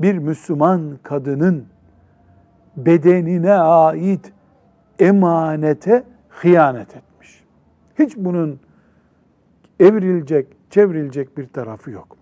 bir 0.00 0.18
Müslüman 0.18 0.98
kadının 1.02 1.66
bedenine 2.76 3.52
ait 3.52 4.32
emanete 4.98 6.04
hıyanet 6.28 6.96
etmiş. 6.96 7.44
Hiç 7.98 8.16
bunun 8.16 8.60
evrilecek, 9.80 10.56
çevrilecek 10.70 11.38
bir 11.38 11.48
tarafı 11.48 11.90
yok. 11.90 12.16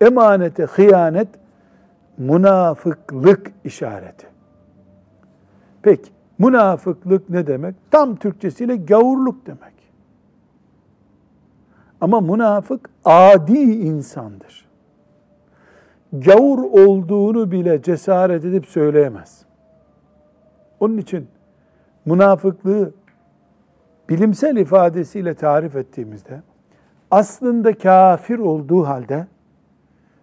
Emanete 0.00 0.64
hıyanet 0.64 1.28
münafıklık 2.18 3.52
işareti. 3.64 4.26
Peki 5.82 6.15
münafıklık 6.38 7.30
ne 7.30 7.46
demek? 7.46 7.74
Tam 7.90 8.16
Türkçesiyle 8.16 8.76
gavurluk 8.76 9.46
demek. 9.46 9.76
Ama 12.00 12.20
münafık 12.20 12.90
adi 13.04 13.58
insandır. 13.58 14.66
Gavur 16.12 16.58
olduğunu 16.58 17.50
bile 17.50 17.82
cesaret 17.82 18.44
edip 18.44 18.66
söyleyemez. 18.66 19.44
Onun 20.80 20.98
için 20.98 21.28
münafıklığı 22.06 22.92
bilimsel 24.08 24.56
ifadesiyle 24.56 25.34
tarif 25.34 25.76
ettiğimizde 25.76 26.42
aslında 27.10 27.78
kafir 27.78 28.38
olduğu 28.38 28.86
halde 28.86 29.26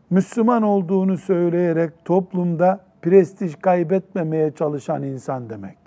Müslüman 0.09 0.63
olduğunu 0.63 1.17
söyleyerek 1.17 2.05
toplumda 2.05 2.79
prestij 3.01 3.55
kaybetmemeye 3.55 4.51
çalışan 4.51 5.03
insan 5.03 5.49
demektir. 5.49 5.82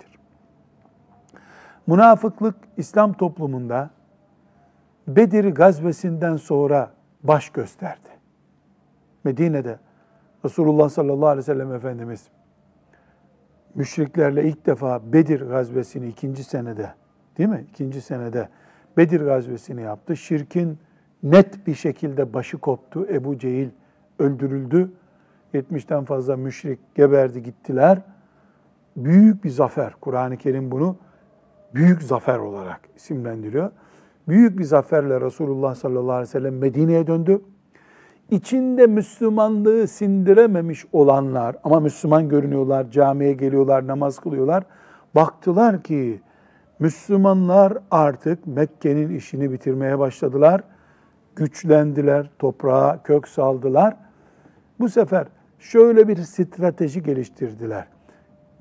Münafıklık 1.87 2.55
İslam 2.77 3.13
toplumunda 3.13 3.89
Bedir 5.07 5.45
gazvesinden 5.45 6.35
sonra 6.35 6.91
baş 7.23 7.49
gösterdi. 7.49 8.09
Medine'de 9.23 9.79
Resulullah 10.45 10.89
sallallahu 10.89 11.27
aleyhi 11.27 11.37
ve 11.37 11.53
sellem 11.53 11.73
Efendimiz 11.73 12.27
müşriklerle 13.75 14.47
ilk 14.49 14.65
defa 14.65 15.13
Bedir 15.13 15.41
gazvesini 15.41 16.07
ikinci 16.07 16.43
senede 16.43 16.93
değil 17.37 17.49
mi? 17.49 17.65
İkinci 17.71 18.01
senede 18.01 18.49
Bedir 18.97 19.21
gazvesini 19.21 19.81
yaptı. 19.81 20.17
Şirkin 20.17 20.77
net 21.23 21.67
bir 21.67 21.75
şekilde 21.75 22.33
başı 22.33 22.57
koptu. 22.57 23.07
Ebu 23.09 23.37
Cehil 23.37 23.69
öldürüldü. 24.19 24.91
70'ten 25.53 26.03
fazla 26.03 26.37
müşrik 26.37 26.95
geberdi 26.95 27.43
gittiler. 27.43 28.01
Büyük 28.95 29.43
bir 29.43 29.49
zafer. 29.49 29.93
Kur'an-ı 30.01 30.37
Kerim 30.37 30.71
bunu 30.71 30.95
büyük 31.75 32.03
zafer 32.03 32.37
olarak 32.37 32.79
isimlendiriyor. 32.95 33.71
Büyük 34.27 34.59
bir 34.59 34.63
zaferle 34.63 35.21
Resulullah 35.21 35.75
sallallahu 35.75 36.11
aleyhi 36.11 36.29
ve 36.29 36.31
sellem 36.31 36.57
Medine'ye 36.57 37.07
döndü. 37.07 37.41
İçinde 38.31 38.87
Müslümanlığı 38.87 39.87
sindirememiş 39.87 40.85
olanlar 40.93 41.55
ama 41.63 41.79
Müslüman 41.79 42.29
görünüyorlar, 42.29 42.91
camiye 42.91 43.33
geliyorlar, 43.33 43.87
namaz 43.87 44.19
kılıyorlar. 44.19 44.63
Baktılar 45.15 45.83
ki 45.83 46.21
Müslümanlar 46.79 47.77
artık 47.91 48.47
Mekke'nin 48.47 49.15
işini 49.15 49.51
bitirmeye 49.51 49.99
başladılar. 49.99 50.63
güçlendiler, 51.35 52.29
toprağa 52.39 53.03
kök 53.03 53.27
saldılar. 53.27 53.95
Bu 54.79 54.89
sefer 54.89 55.27
şöyle 55.59 56.07
bir 56.07 56.17
strateji 56.17 57.03
geliştirdiler. 57.03 57.87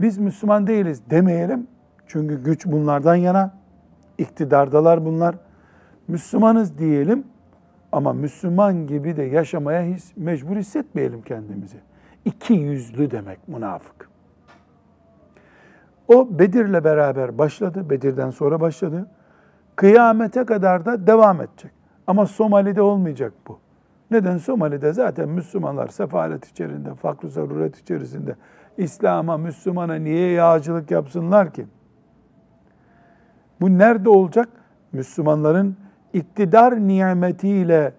Biz 0.01 0.19
Müslüman 0.19 0.67
değiliz 0.67 1.03
demeyelim. 1.11 1.67
Çünkü 2.07 2.45
güç 2.45 2.67
bunlardan 2.67 3.15
yana, 3.15 3.55
iktidardalar 4.19 5.05
bunlar. 5.05 5.35
Müslümanız 6.09 6.79
diyelim 6.79 7.25
ama 7.93 8.13
Müslüman 8.13 8.87
gibi 8.87 9.17
de 9.17 9.23
yaşamaya 9.23 9.95
hiç 9.95 10.05
mecbur 10.17 10.57
hissetmeyelim 10.57 11.23
kendimizi. 11.23 11.79
İki 12.25 12.55
yüzlü 12.55 13.11
demek 13.11 13.49
münafık. 13.49 14.09
O 16.09 16.39
Bedir'le 16.39 16.85
beraber 16.85 17.39
başladı, 17.39 17.91
Bedir'den 17.91 18.31
sonra 18.31 18.61
başladı. 18.61 19.07
Kıyamete 19.77 20.45
kadar 20.45 20.85
da 20.87 21.07
devam 21.07 21.41
edecek. 21.41 21.71
Ama 22.07 22.27
Somali'de 22.27 22.83
olmayacak 22.83 23.33
bu. 23.49 23.59
Neden? 24.11 24.39
Somali'de 24.39 24.93
zaten 24.93 25.29
Müslümanlar 25.29 25.89
sefalet 25.89 26.47
içerisinde, 26.47 26.95
fakr 26.95 27.27
zaruret 27.27 27.79
içerisinde. 27.79 28.37
İslam'a, 28.79 29.37
Müslümana 29.37 29.95
niye 29.95 30.31
yağcılık 30.31 30.91
yapsınlar 30.91 31.53
ki? 31.53 31.67
Bu 33.61 33.79
nerede 33.79 34.09
olacak? 34.09 34.49
Müslümanların 34.93 35.77
iktidar 36.13 36.89
nimetiyle 36.89 37.93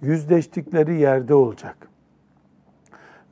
yüzleştikleri 0.00 1.00
yerde 1.00 1.34
olacak. 1.34 1.76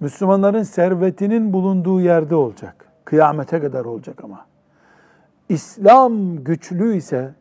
Müslümanların 0.00 0.62
servetinin 0.62 1.52
bulunduğu 1.52 2.00
yerde 2.00 2.34
olacak. 2.34 2.86
Kıyamete 3.04 3.60
kadar 3.60 3.84
olacak 3.84 4.24
ama. 4.24 4.46
İslam 5.48 6.44
güçlü 6.44 6.96
ise, 6.96 7.34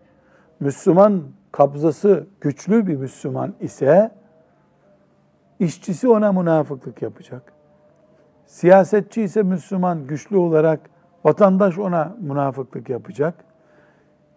Müslüman 0.60 1.24
kabzası 1.52 2.28
güçlü 2.42 2.88
bir 2.88 2.96
Müslüman 2.96 3.54
ise, 3.60 4.12
işçisi 5.60 6.08
ona 6.08 6.32
münafıklık 6.32 7.02
yapacak. 7.02 7.54
Siyasetçi 8.46 9.22
ise 9.22 9.44
Müslüman 9.44 10.08
güçlü 10.08 10.38
olarak 10.38 10.80
vatandaş 11.26 11.78
ona 11.78 12.16
münafıklık 12.20 12.90
yapacak. 12.90 13.36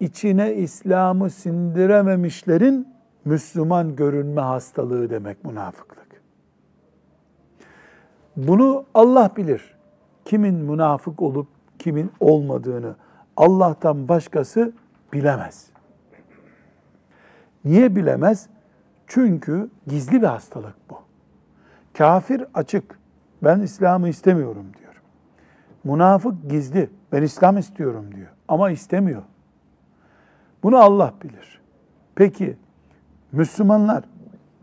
İçine 0.00 0.54
İslam'ı 0.54 1.30
sindirememişlerin 1.30 2.88
Müslüman 3.24 3.96
görünme 3.96 4.40
hastalığı 4.40 5.10
demek 5.10 5.44
münafıklık. 5.44 6.04
Bunu 8.36 8.84
Allah 8.94 9.30
bilir. 9.36 9.74
Kimin 10.24 10.54
münafık 10.54 11.22
olup 11.22 11.48
kimin 11.78 12.12
olmadığını 12.20 12.94
Allah'tan 13.36 14.08
başkası 14.08 14.72
bilemez. 15.12 15.66
Niye 17.64 17.96
bilemez? 17.96 18.48
Çünkü 19.06 19.70
gizli 19.86 20.22
bir 20.22 20.26
hastalık 20.26 20.74
bu. 20.90 20.94
Kafir 21.98 22.44
açık. 22.54 22.98
Ben 23.42 23.60
İslam'ı 23.60 24.08
istemiyorum 24.08 24.66
diyor. 24.78 25.02
Münafık 25.84 26.50
gizli. 26.50 26.90
Ben 27.12 27.22
İslam 27.22 27.58
istiyorum 27.58 28.14
diyor. 28.14 28.28
Ama 28.48 28.70
istemiyor. 28.70 29.22
Bunu 30.64 30.78
Allah 30.78 31.14
bilir. 31.22 31.60
Peki 32.14 32.56
Müslümanlar 33.32 34.04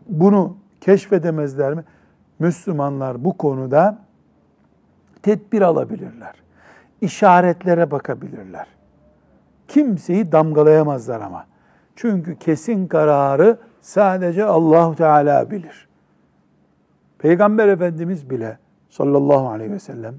bunu 0.08 0.56
keşfedemezler 0.80 1.74
mi? 1.74 1.84
Müslümanlar 2.38 3.24
bu 3.24 3.36
konuda 3.36 3.98
tedbir 5.22 5.62
alabilirler. 5.62 6.34
İşaretlere 7.00 7.90
bakabilirler. 7.90 8.66
Kimseyi 9.68 10.32
damgalayamazlar 10.32 11.20
ama. 11.20 11.46
Çünkü 11.96 12.36
kesin 12.36 12.86
kararı 12.86 13.58
sadece 13.80 14.44
Allah 14.44 14.94
Teala 14.94 15.50
bilir. 15.50 15.88
Peygamber 17.18 17.68
Efendimiz 17.68 18.30
bile 18.30 18.58
sallallahu 18.90 19.48
aleyhi 19.48 19.72
ve 19.72 19.78
sellem 19.78 20.14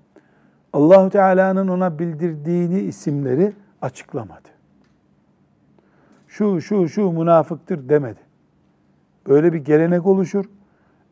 Allahu 0.73 1.09
Teala'nın 1.09 1.67
ona 1.67 1.99
bildirdiğini 1.99 2.79
isimleri 2.79 3.53
açıklamadı. 3.81 4.52
Şu 6.33 6.61
şu 6.61 6.89
şu 6.89 7.11
münafıktır 7.11 7.89
demedi. 7.89 8.19
Böyle 9.27 9.53
bir 9.53 9.57
gelenek 9.57 10.05
oluşur. 10.05 10.45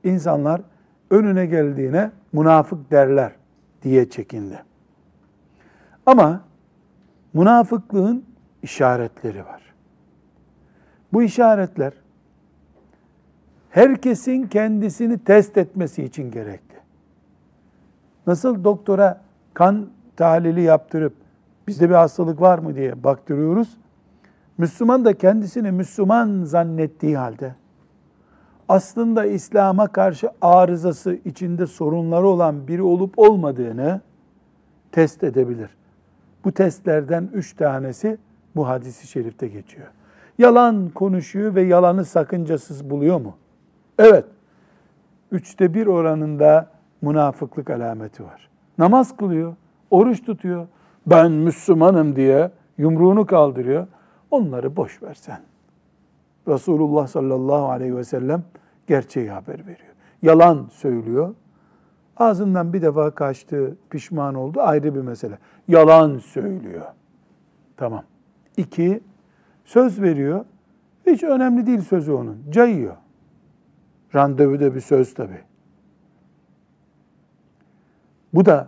İnsanlar 0.03 0.62
önüne 1.10 1.45
geldiğine 1.45 2.12
münafık 2.34 2.91
derler 2.91 3.31
diye 3.84 4.10
çekindi. 4.10 4.63
Ama 6.05 6.41
münafıklığın 7.34 8.25
işaretleri 8.63 9.45
var. 9.45 9.62
Bu 11.13 11.23
işaretler 11.23 11.93
herkesin 13.69 14.47
kendisini 14.47 15.19
test 15.19 15.57
etmesi 15.57 16.03
için 16.03 16.31
gerekli. 16.31 16.75
Nasıl 18.27 18.63
doktora 18.63 19.21
kan 19.53 19.89
tahlili 20.15 20.62
yaptırıp 20.62 21.13
bizde 21.67 21.89
bir 21.89 21.95
hastalık 21.95 22.41
var 22.41 22.60
mı 22.60 22.75
diye 22.75 23.03
baktırıyoruz. 23.03 23.77
Müslüman 24.62 25.06
da 25.06 25.13
kendisini 25.13 25.71
Müslüman 25.71 26.43
zannettiği 26.43 27.17
halde 27.17 27.56
aslında 28.69 29.26
İslam'a 29.26 29.88
karşı 29.88 30.30
arızası 30.41 31.19
içinde 31.26 31.67
sorunları 31.67 32.28
olan 32.28 32.67
biri 32.67 32.82
olup 32.82 33.19
olmadığını 33.19 34.02
test 34.91 35.24
edebilir. 35.24 35.69
Bu 36.45 36.52
testlerden 36.52 37.30
üç 37.34 37.54
tanesi 37.56 38.17
bu 38.56 38.67
hadisi 38.67 39.08
şerifte 39.08 39.47
geçiyor. 39.47 39.88
Yalan 40.38 40.89
konuşuyor 40.89 41.56
ve 41.56 41.62
yalanı 41.62 42.06
sakıncasız 42.06 42.89
buluyor 42.89 43.21
mu? 43.21 43.36
Evet. 44.00 44.26
Üçte 45.32 45.74
bir 45.74 45.88
oranında 45.88 46.67
münafıklık 47.02 47.69
alameti 47.69 48.24
var. 48.24 48.50
Namaz 48.78 49.17
kılıyor, 49.17 49.56
oruç 49.91 50.26
tutuyor. 50.26 50.67
Ben 51.06 51.32
Müslümanım 51.32 52.15
diye 52.15 52.52
yumruğunu 52.78 53.26
kaldırıyor. 53.26 53.88
Onları 54.32 54.76
boş 54.76 55.04
versen. 55.04 55.41
Resulullah 56.48 57.08
sallallahu 57.08 57.65
aleyhi 57.70 57.98
ve 57.98 58.04
sellem 58.04 58.44
gerçeği 58.88 59.32
haber 59.32 59.60
veriyor. 59.60 59.94
Yalan 60.22 60.67
söylüyor. 60.72 61.36
Ağzından 62.17 62.74
bir 62.74 62.82
defa 62.82 63.12
kaçtı, 63.12 63.78
pişman 63.89 64.36
oldu 64.36 64.62
ayrı 64.62 64.96
bir 64.96 65.02
mesele. 65.02 65.38
Yalan 65.67 66.17
söylüyor. 66.17 66.86
Tamam. 67.78 68.04
İki, 68.58 69.04
söz 69.65 70.02
veriyor. 70.02 70.46
Hiç 71.06 71.24
önemli 71.24 71.65
değil 71.65 71.82
sözü 71.82 72.12
onun. 72.12 72.38
Cayıyor. 72.50 72.96
Randevuda 74.15 74.76
bir 74.76 74.82
söz 74.82 75.13
tabi. 75.13 75.38
Bu 78.34 78.46
da 78.46 78.67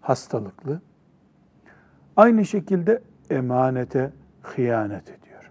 hastalıklı. 0.00 0.80
Aynı 2.16 2.44
şekilde 2.44 3.02
emanete 3.30 4.12
hıyanet 4.42 5.08
ediyor. 5.08 5.50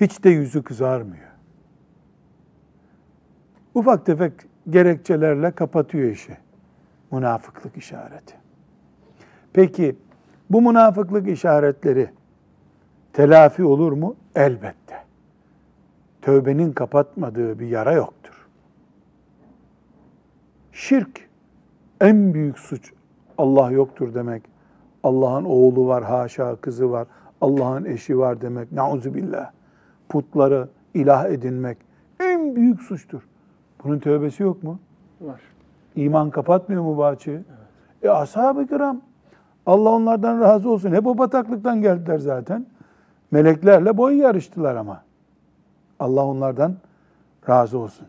Hiç 0.00 0.24
de 0.24 0.30
yüzü 0.30 0.62
kızarmıyor. 0.62 1.30
Ufak 3.74 4.06
tefek 4.06 4.32
gerekçelerle 4.70 5.50
kapatıyor 5.50 6.10
işi. 6.10 6.36
Münafıklık 7.12 7.76
işareti. 7.76 8.34
Peki 9.52 9.96
bu 10.50 10.62
münafıklık 10.62 11.28
işaretleri 11.28 12.10
telafi 13.12 13.64
olur 13.64 13.92
mu? 13.92 14.16
Elbette. 14.34 15.04
Tövbenin 16.22 16.72
kapatmadığı 16.72 17.58
bir 17.58 17.66
yara 17.66 17.92
yoktur. 17.92 18.48
Şirk 20.72 21.28
en 22.00 22.34
büyük 22.34 22.58
suç. 22.58 22.92
Allah 23.38 23.70
yoktur 23.70 24.14
demek. 24.14 24.42
Allah'ın 25.02 25.44
oğlu 25.44 25.86
var, 25.86 26.04
haşa 26.04 26.56
kızı 26.56 26.90
var. 26.90 27.06
Allah'ın 27.40 27.84
eşi 27.84 28.18
var 28.18 28.40
demek. 28.40 28.72
Nauzu 28.72 29.14
billah. 29.14 29.50
Putları 30.08 30.68
ilah 30.94 31.24
edinmek 31.24 31.78
en 32.20 32.56
büyük 32.56 32.82
suçtur. 32.82 33.22
Bunun 33.84 33.98
tövbesi 33.98 34.42
yok 34.42 34.62
mu? 34.62 34.78
Var. 35.20 35.40
İman 35.96 36.30
kapatmıyor 36.30 36.82
mu 36.82 36.98
bahçeyi? 36.98 37.36
Evet. 37.36 37.44
E 38.02 38.10
ashab-ı 38.10 38.66
kiram 38.66 39.00
Allah 39.66 39.90
onlardan 39.90 40.40
razı 40.40 40.70
olsun. 40.70 40.92
Hep 40.92 41.06
o 41.06 41.18
bataklıktan 41.18 41.82
geldiler 41.82 42.18
zaten. 42.18 42.66
Meleklerle 43.30 43.96
boy 43.96 44.16
yarıştılar 44.16 44.76
ama. 44.76 45.02
Allah 45.98 46.26
onlardan 46.26 46.74
razı 47.48 47.78
olsun. 47.78 48.06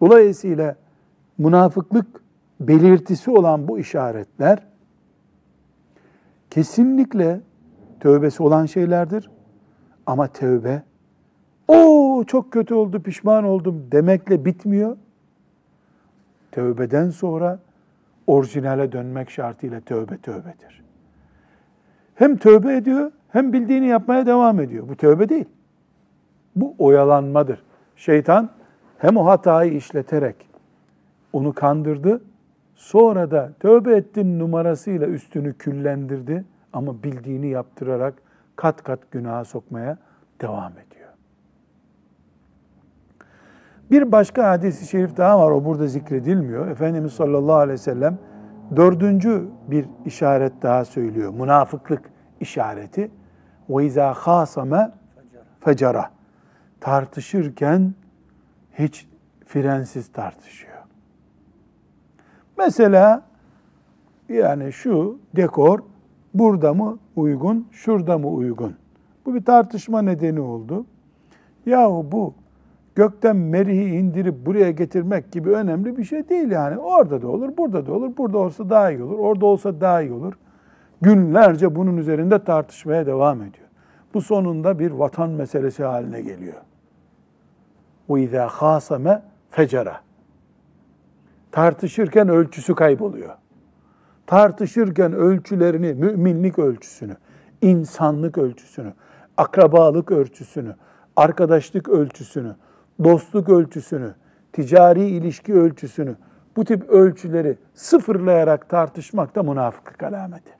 Dolayısıyla 0.00 0.76
münafıklık 1.38 2.06
belirtisi 2.60 3.30
olan 3.30 3.68
bu 3.68 3.78
işaretler 3.78 4.58
kesinlikle 6.50 7.40
tövbesi 8.02 8.42
olan 8.42 8.66
şeylerdir. 8.66 9.30
Ama 10.06 10.26
tövbe 10.26 10.82
o 11.68 12.24
çok 12.26 12.52
kötü 12.52 12.74
oldu, 12.74 13.02
pişman 13.02 13.44
oldum 13.44 13.88
demekle 13.92 14.44
bitmiyor. 14.44 14.96
Tövbeden 16.52 17.10
sonra 17.10 17.58
orijinale 18.26 18.92
dönmek 18.92 19.30
şartıyla 19.30 19.80
tövbe 19.80 20.18
tövbedir. 20.18 20.84
Hem 22.14 22.36
tövbe 22.36 22.76
ediyor 22.76 23.12
hem 23.28 23.52
bildiğini 23.52 23.86
yapmaya 23.86 24.26
devam 24.26 24.60
ediyor. 24.60 24.88
Bu 24.88 24.96
tövbe 24.96 25.28
değil. 25.28 25.48
Bu 26.56 26.74
oyalanmadır. 26.78 27.62
Şeytan 27.96 28.50
hem 28.98 29.16
o 29.16 29.26
hatayı 29.26 29.72
işleterek 29.72 30.36
onu 31.32 31.52
kandırdı, 31.52 32.22
sonra 32.74 33.30
da 33.30 33.52
tövbe 33.60 33.96
ettin 33.96 34.38
numarasıyla 34.38 35.06
üstünü 35.06 35.54
küllendirdi 35.54 36.44
ama 36.73 37.03
bildiğini 37.03 37.47
yaptırarak 37.47 38.13
kat 38.55 38.83
kat 38.83 39.11
günaha 39.11 39.45
sokmaya 39.45 39.97
devam 40.41 40.71
ediyor. 40.71 41.09
Bir 43.91 44.11
başka 44.11 44.49
hadisi 44.49 44.87
şerif 44.87 45.17
daha 45.17 45.39
var, 45.39 45.51
o 45.51 45.65
burada 45.65 45.87
zikredilmiyor. 45.87 46.67
Efendimiz 46.67 47.13
sallallahu 47.13 47.55
aleyhi 47.55 47.73
ve 47.73 47.83
sellem 47.83 48.17
dördüncü 48.75 49.47
bir 49.67 49.85
işaret 50.05 50.61
daha 50.61 50.85
söylüyor. 50.85 51.33
Münafıklık 51.33 52.01
işareti. 52.39 53.11
وَاِذَا 53.69 54.13
خَاسَمَ 54.13 54.91
fecara. 55.59 56.11
Tartışırken 56.79 57.93
hiç 58.73 59.07
frensiz 59.45 60.11
tartışıyor. 60.11 60.77
Mesela 62.57 63.21
yani 64.29 64.73
şu 64.73 65.19
dekor 65.35 65.79
burada 66.33 66.73
mı 66.73 66.97
uygun, 67.15 67.67
şurada 67.71 68.17
mı 68.17 68.29
uygun? 68.29 68.75
Bu 69.25 69.35
bir 69.35 69.45
tartışma 69.45 70.01
nedeni 70.01 70.39
oldu. 70.39 70.85
Yahu 71.65 72.07
bu 72.11 72.33
gökten 72.95 73.35
merihi 73.35 73.95
indirip 73.95 74.45
buraya 74.45 74.71
getirmek 74.71 75.31
gibi 75.31 75.49
önemli 75.49 75.97
bir 75.97 76.03
şey 76.03 76.29
değil 76.29 76.51
yani. 76.51 76.77
Orada 76.77 77.21
da 77.21 77.27
olur, 77.27 77.57
burada 77.57 77.85
da 77.85 77.93
olur. 77.93 78.17
Burada 78.17 78.37
olsa 78.37 78.69
daha 78.69 78.91
iyi 78.91 79.03
olur, 79.03 79.19
orada 79.19 79.45
olsa 79.45 79.81
daha 79.81 80.01
iyi 80.01 80.11
olur. 80.11 80.33
Günlerce 81.01 81.75
bunun 81.75 81.97
üzerinde 81.97 82.43
tartışmaya 82.43 83.05
devam 83.05 83.41
ediyor. 83.41 83.67
Bu 84.13 84.21
sonunda 84.21 84.79
bir 84.79 84.91
vatan 84.91 85.29
meselesi 85.29 85.83
haline 85.83 86.21
geliyor. 86.21 86.61
وَاِذَا 88.09 88.47
خَاسَمَ 88.47 89.21
fecera. 89.49 90.01
Tartışırken 91.51 92.29
ölçüsü 92.29 92.75
kayboluyor. 92.75 93.35
Tartışırken 94.32 95.12
ölçülerini, 95.12 95.94
müminlik 95.94 96.58
ölçüsünü, 96.58 97.16
insanlık 97.62 98.38
ölçüsünü, 98.38 98.92
akrabalık 99.36 100.10
ölçüsünü, 100.10 100.74
arkadaşlık 101.16 101.88
ölçüsünü, 101.88 102.56
dostluk 103.04 103.48
ölçüsünü, 103.48 104.14
ticari 104.52 105.04
ilişki 105.04 105.54
ölçüsünü, 105.54 106.16
bu 106.56 106.64
tip 106.64 106.90
ölçüleri 106.90 107.58
sıfırlayarak 107.74 108.68
tartışmak 108.68 109.34
da 109.34 109.42
münafıklık 109.42 110.02
alameti. 110.02 110.52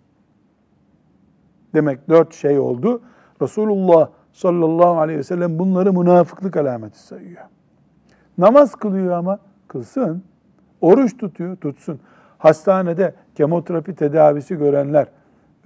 Demek 1.74 2.08
dört 2.08 2.34
şey 2.34 2.58
oldu. 2.58 3.02
Resulullah 3.42 4.08
sallallahu 4.32 5.00
aleyhi 5.00 5.18
ve 5.18 5.24
sellem 5.24 5.58
bunları 5.58 5.92
münafıklık 5.92 6.56
alameti 6.56 6.98
sayıyor. 6.98 7.42
Namaz 8.38 8.74
kılıyor 8.74 9.10
ama 9.10 9.38
kılsın. 9.68 10.24
Oruç 10.80 11.16
tutuyor, 11.16 11.56
tutsun. 11.56 12.00
Hastanede 12.42 13.14
kemoterapi 13.34 13.94
tedavisi 13.94 14.58
görenler 14.58 15.06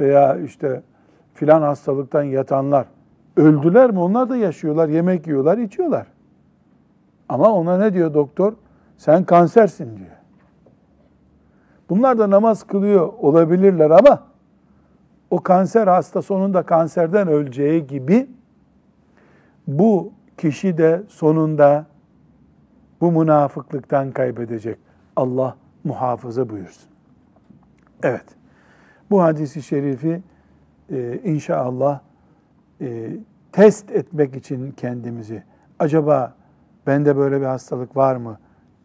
veya 0.01 0.37
işte 0.37 0.83
filan 1.35 1.63
hastalıktan 1.63 2.23
yatanlar 2.23 2.87
öldüler 3.37 3.91
mi? 3.91 3.99
Onlar 3.99 4.31
da 4.31 4.37
yaşıyorlar, 4.37 4.89
yemek 4.89 5.27
yiyorlar, 5.27 5.59
içiyorlar. 5.59 6.07
Ama 7.29 7.53
ona 7.53 7.79
ne 7.79 7.95
diyor 7.95 8.15
doktor? 8.15 8.53
Sen 8.97 9.25
kansersin 9.25 9.97
diyor. 9.97 10.17
Bunlar 11.89 12.19
da 12.19 12.31
namaz 12.31 12.63
kılıyor 12.63 13.13
olabilirler 13.19 13.91
ama 13.91 14.23
o 15.31 15.43
kanser 15.43 15.87
hasta 15.87 16.23
sonunda 16.23 16.63
kanserden 16.63 17.29
öleceği 17.29 17.87
gibi 17.87 18.31
bu 19.67 20.13
kişi 20.39 20.79
de 20.79 21.03
sonunda 21.09 21.87
bu 23.01 23.13
münafıklıktan 23.13 24.11
kaybedecek. 24.11 24.79
Allah 25.17 25.57
muhafaza 25.87 26.49
buyursun. 26.49 26.89
Evet. 28.03 28.25
Bu 29.11 29.23
hadisi 29.23 29.63
şerifi 29.63 30.23
e, 30.91 31.21
inşallah 31.25 32.01
e, 32.81 33.11
test 33.53 33.91
etmek 33.91 34.37
için 34.37 34.73
kendimizi 34.73 35.43
acaba 35.79 36.35
bende 36.87 37.17
böyle 37.17 37.41
bir 37.41 37.47
hastalık 37.47 37.97
var 37.97 38.17
mı 38.17 38.39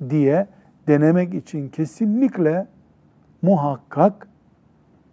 diye 0.10 0.48
denemek 0.88 1.34
için 1.34 1.70
kesinlikle 1.70 2.68
muhakkak 3.42 4.28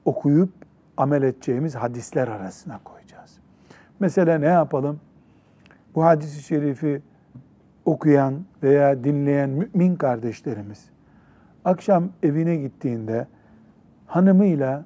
okuyup 0.05 0.53
amel 0.97 1.23
edeceğimiz 1.23 1.75
hadisler 1.75 2.29
arasına 2.29 2.81
koyacağız. 2.85 3.39
Mesela 4.01 4.39
ne 4.39 4.47
yapalım? 4.47 5.01
Bu 5.95 6.05
hadisi 6.05 6.43
şerifi 6.43 7.03
okuyan 7.85 8.45
veya 8.63 9.05
dinleyen 9.05 9.51
mümin 9.51 9.97
kardeşlerimiz 9.97 10.91
akşam 11.69 12.09
evine 12.23 12.57
gittiğinde 12.57 13.27
hanımıyla 14.07 14.85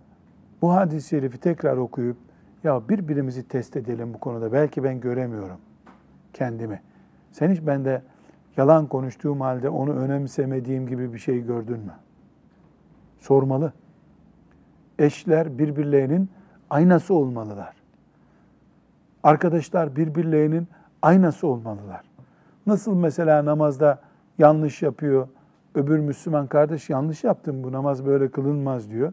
bu 0.62 0.74
hadis-i 0.74 1.08
şerifi 1.08 1.38
tekrar 1.38 1.76
okuyup 1.76 2.16
ya 2.64 2.88
birbirimizi 2.88 3.48
test 3.48 3.76
edelim 3.76 4.14
bu 4.14 4.20
konuda. 4.20 4.52
Belki 4.52 4.84
ben 4.84 5.00
göremiyorum 5.00 5.58
kendimi. 6.32 6.80
Sen 7.32 7.50
hiç 7.50 7.66
bende 7.66 8.02
yalan 8.56 8.86
konuştuğum 8.86 9.40
halde 9.40 9.68
onu 9.68 9.92
önemsemediğim 9.92 10.86
gibi 10.86 11.12
bir 11.12 11.18
şey 11.18 11.44
gördün 11.44 11.78
mü? 11.78 11.92
Sormalı. 13.20 13.72
Eşler 14.98 15.58
birbirlerinin 15.58 16.30
aynası 16.70 17.14
olmalılar. 17.14 17.76
Arkadaşlar 19.22 19.96
birbirlerinin 19.96 20.68
aynası 21.02 21.46
olmalılar. 21.46 22.02
Nasıl 22.66 22.94
mesela 22.94 23.44
namazda 23.44 23.98
yanlış 24.38 24.82
yapıyor, 24.82 25.28
öbür 25.74 25.98
Müslüman 25.98 26.46
kardeş 26.46 26.90
yanlış 26.90 27.24
yaptın 27.24 27.64
bu 27.64 27.72
namaz 27.72 28.06
böyle 28.06 28.28
kılınmaz 28.28 28.90
diyor. 28.90 29.12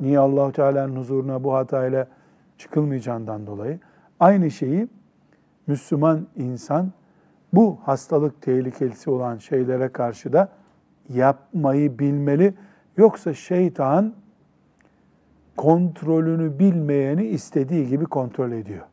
Niye 0.00 0.18
Allahu 0.18 0.52
Teala'nın 0.52 0.96
huzuruna 0.96 1.44
bu 1.44 1.54
hatayla 1.54 2.06
çıkılmayacağından 2.58 3.46
dolayı. 3.46 3.78
Aynı 4.20 4.50
şeyi 4.50 4.88
Müslüman 5.66 6.26
insan 6.36 6.92
bu 7.52 7.78
hastalık 7.84 8.42
tehlikelisi 8.42 9.10
olan 9.10 9.38
şeylere 9.38 9.88
karşı 9.88 10.32
da 10.32 10.48
yapmayı 11.08 11.98
bilmeli. 11.98 12.54
Yoksa 12.96 13.34
şeytan 13.34 14.14
kontrolünü 15.56 16.58
bilmeyeni 16.58 17.26
istediği 17.26 17.88
gibi 17.88 18.04
kontrol 18.04 18.52
ediyor. 18.52 18.84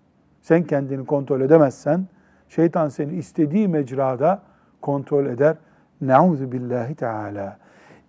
Sen 0.42 0.64
kendini 0.64 1.06
kontrol 1.06 1.42
edemezsen 1.42 2.08
şeytan 2.50 2.90
seni 2.90 3.14
istediği 3.14 3.68
mecrada 3.68 4.42
kontrol 4.82 5.26
eder. 5.26 5.58
Nauzu 6.02 6.52
billahi 6.52 6.96
teala. 6.96 7.58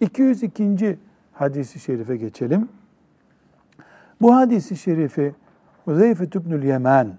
202. 0.01 0.99
hadisi 1.33 1.81
şerife 1.81 2.17
geçelim. 2.17 2.69
Bu 4.21 4.37
hadisi 4.37 4.77
şerifi 4.77 5.35
Huzeyfe 5.85 6.31
tübnül 6.31 6.63
Yemen 6.63 7.19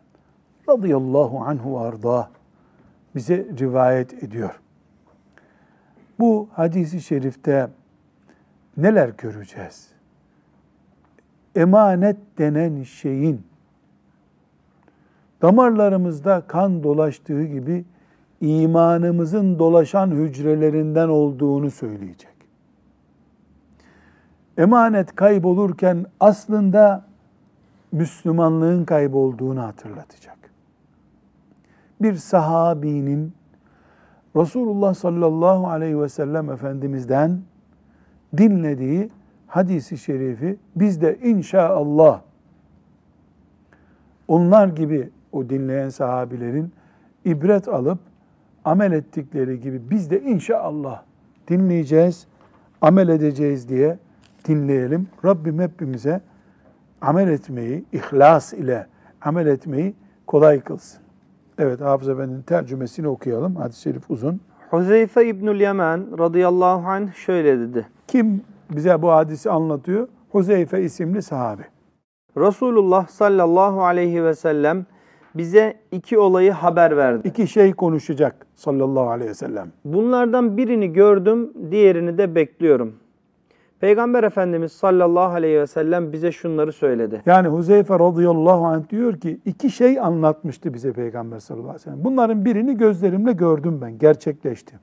radıyallahu 0.70 1.40
anhu 1.40 1.80
arda 1.80 2.30
bize 3.16 3.48
rivayet 3.60 4.24
ediyor. 4.24 4.60
Bu 6.20 6.50
hadisi 6.54 7.02
şerifte 7.02 7.70
neler 8.78 9.10
göreceğiz? 9.18 9.90
Emanet 11.56 12.18
denen 12.38 12.84
şeyin 12.84 13.42
damarlarımızda 15.42 16.42
kan 16.48 16.84
dolaştığı 16.84 17.44
gibi 17.44 17.86
imanımızın 18.44 19.60
dolaşan 19.60 20.12
hücrelerinden 20.12 21.10
olduğunu 21.10 21.72
söyleyecek. 21.72 22.34
Emanet 24.58 25.16
kaybolurken 25.16 26.06
aslında 26.20 27.06
Müslümanlığın 27.92 28.86
kaybolduğunu 28.86 29.62
hatırlatacak. 29.62 30.38
Bir 32.02 32.16
sahabinin 32.16 33.34
Resulullah 34.36 34.94
sallallahu 34.94 35.68
aleyhi 35.68 36.02
ve 36.02 36.10
sellem 36.10 36.50
Efendimiz'den 36.50 37.42
dinlediği 38.38 39.10
hadisi 39.48 39.98
şerifi 39.98 40.58
biz 40.76 41.02
de 41.02 41.20
inşallah 41.24 42.22
onlar 44.28 44.68
gibi 44.68 45.10
o 45.32 45.50
dinleyen 45.50 45.90
sahabilerin 45.90 46.72
ibret 47.26 47.68
alıp 47.68 48.00
amel 48.66 48.92
ettikleri 48.92 49.60
gibi 49.60 49.82
biz 49.90 50.12
de 50.12 50.22
inşallah 50.22 51.04
dinleyeceğiz, 51.48 52.28
amel 52.82 53.08
edeceğiz 53.08 53.70
diye 53.70 53.98
dinleyelim. 54.48 55.08
Rabbim 55.26 55.60
hepimize 55.60 56.22
amel 57.02 57.28
etmeyi, 57.28 57.86
ihlas 57.92 58.54
ile 58.54 58.88
amel 59.22 59.48
etmeyi 59.48 59.96
kolay 60.28 60.62
kılsın. 60.62 61.02
Evet 61.58 61.82
Hafız 61.82 62.10
Efendi'nin 62.10 62.42
tercümesini 62.42 63.08
okuyalım. 63.08 63.56
Hadis-i 63.56 63.82
şerif 63.82 64.12
uzun. 64.12 64.42
Huzeyfe 64.70 65.28
İbnül 65.28 65.62
Yemen 65.62 66.20
radıyallahu 66.20 66.88
anh 66.88 67.14
şöyle 67.14 67.60
dedi. 67.60 67.88
Kim 68.08 68.42
bize 68.72 69.02
bu 69.02 69.12
hadisi 69.12 69.52
anlatıyor? 69.52 70.08
Huzeyfe 70.32 70.84
isimli 70.84 71.22
sahabe. 71.22 71.64
Resulullah 72.38 73.08
sallallahu 73.08 73.84
aleyhi 73.84 74.24
ve 74.24 74.36
sellem 74.36 74.86
bize 75.36 75.74
iki 75.92 76.20
olayı 76.20 76.52
haber 76.52 76.98
verdi. 76.98 77.28
İki 77.28 77.48
şey 77.48 77.74
konuşacak 77.74 78.46
sallallahu 78.56 79.10
aleyhi 79.10 79.30
ve 79.30 79.36
sellem. 79.36 79.72
Bunlardan 79.86 80.58
birini 80.58 80.94
gördüm, 80.94 81.54
diğerini 81.72 82.18
de 82.18 82.36
bekliyorum. 82.36 82.96
Peygamber 83.80 84.24
Efendimiz 84.24 84.72
sallallahu 84.72 85.34
aleyhi 85.34 85.60
ve 85.60 85.68
sellem 85.68 86.14
bize 86.14 86.32
şunları 86.32 86.74
söyledi. 86.74 87.22
Yani 87.26 87.48
Huzeyfe 87.48 87.94
radıyallahu 87.94 88.66
anh 88.66 88.90
diyor 88.90 89.20
ki 89.20 89.40
iki 89.46 89.70
şey 89.70 90.00
anlatmıştı 90.00 90.74
bize 90.74 90.94
Peygamber 90.94 91.40
sallallahu 91.40 91.70
aleyhi 91.70 91.80
ve 91.80 91.84
sellem. 91.84 92.04
Bunların 92.04 92.46
birini 92.46 92.78
gözlerimle 92.78 93.32
gördüm 93.32 93.80
ben, 93.82 93.98
gerçekleşti. 93.98 94.80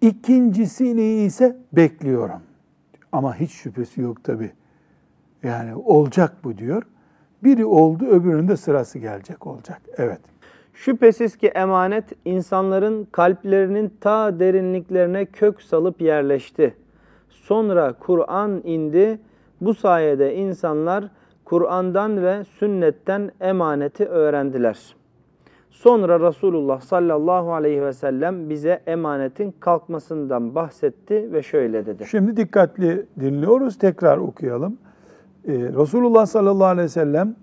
İkincisini 0.00 1.02
ise 1.02 1.56
bekliyorum. 1.72 2.40
Ama 3.12 3.34
hiç 3.34 3.50
şüphesi 3.50 4.00
yok 4.00 4.24
tabi. 4.24 4.50
Yani 5.42 5.74
olacak 5.74 6.36
bu 6.44 6.58
diyor. 6.58 6.82
Biri 7.44 7.64
oldu, 7.64 8.06
öbürünün 8.06 8.48
de 8.48 8.56
sırası 8.56 8.98
gelecek 8.98 9.46
olacak. 9.46 9.80
Evet. 9.96 10.20
Şüphesiz 10.74 11.36
ki 11.36 11.46
emanet 11.46 12.04
insanların 12.24 13.08
kalplerinin 13.12 13.94
ta 14.00 14.38
derinliklerine 14.38 15.26
kök 15.26 15.62
salıp 15.62 16.00
yerleşti. 16.00 16.74
Sonra 17.28 17.92
Kur'an 17.92 18.60
indi. 18.64 19.18
Bu 19.60 19.74
sayede 19.74 20.34
insanlar 20.34 21.04
Kur'an'dan 21.44 22.22
ve 22.22 22.44
sünnetten 22.44 23.30
emaneti 23.40 24.06
öğrendiler. 24.06 24.94
Sonra 25.70 26.28
Resulullah 26.28 26.80
sallallahu 26.80 27.52
aleyhi 27.52 27.82
ve 27.82 27.92
sellem 27.92 28.50
bize 28.50 28.82
emanetin 28.86 29.54
kalkmasından 29.60 30.54
bahsetti 30.54 31.32
ve 31.32 31.42
şöyle 31.42 31.86
dedi. 31.86 32.04
Şimdi 32.10 32.36
dikkatli 32.36 33.06
dinliyoruz. 33.20 33.78
Tekrar 33.78 34.18
okuyalım. 34.18 34.78
Ee, 35.48 35.52
Resulullah 35.52 36.26
sallallahu 36.26 36.66
aleyhi 36.66 36.84
ve 36.84 36.88
sellem 36.88 37.34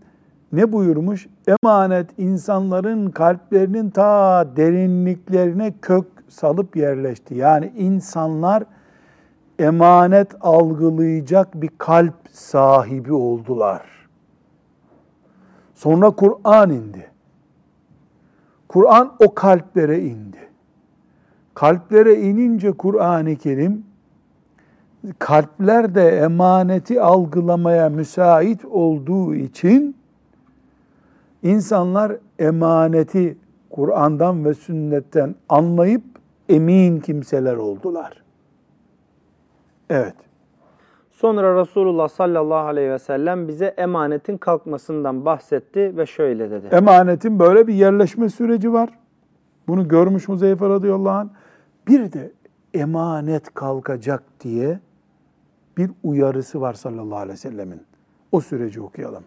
ne 0.52 0.72
buyurmuş? 0.72 1.28
Emanet 1.48 2.10
insanların 2.18 3.12
kalplerinin 3.12 3.90
ta 3.90 4.48
derinliklerine 4.56 5.74
kök 5.82 6.06
salıp 6.30 6.76
yerleşti. 6.76 7.36
Yani 7.36 7.74
insanlar 7.78 8.64
emanet 9.60 10.36
algılayacak 10.42 11.62
bir 11.62 11.70
kalp 11.78 12.16
sahibi 12.32 13.14
oldular. 13.14 13.82
Sonra 15.76 16.10
Kur'an 16.12 16.70
indi. 16.70 17.12
Kur'an 18.68 19.14
o 19.20 19.34
kalplere 19.34 20.00
indi. 20.00 20.38
Kalplere 21.54 22.16
inince 22.22 22.72
Kur'an-ı 22.72 23.36
Kerim 23.36 23.87
kalpler 25.20 25.96
de 25.96 26.10
emaneti 26.10 27.02
algılamaya 27.02 27.90
müsait 27.90 28.66
olduğu 28.66 29.36
için 29.36 29.96
insanlar 31.44 32.18
emaneti 32.40 33.38
Kur'an'dan 33.70 34.46
ve 34.46 34.54
sünnetten 34.54 35.36
anlayıp 35.50 36.04
emin 36.50 37.00
kimseler 37.00 37.56
oldular. 37.56 38.24
Evet. 39.90 40.16
Sonra 41.10 41.62
Resulullah 41.62 42.08
sallallahu 42.08 42.68
aleyhi 42.68 42.90
ve 42.90 43.00
sellem 43.00 43.48
bize 43.48 43.66
emanetin 43.66 44.38
kalkmasından 44.38 45.26
bahsetti 45.26 45.98
ve 45.98 46.06
şöyle 46.06 46.52
dedi. 46.52 46.68
Emanetin 46.72 47.40
böyle 47.40 47.68
bir 47.68 47.74
yerleşme 47.74 48.30
süreci 48.30 48.74
var. 48.74 48.90
Bunu 49.68 49.88
görmüş 49.88 50.30
Huzeyfe 50.30 50.70
radıyallahu 50.70 51.14
anh. 51.14 51.30
Bir 51.88 52.12
de 52.14 52.32
emanet 52.74 53.54
kalkacak 53.54 54.24
diye 54.40 54.80
bir 55.78 55.92
uyarısı 56.04 56.62
var 56.62 56.74
sallallahu 56.74 57.20
aleyhi 57.20 57.34
ve 57.34 57.38
sellemin. 57.38 57.82
O 58.32 58.42
süreci 58.42 58.82
okuyalım. 58.82 59.24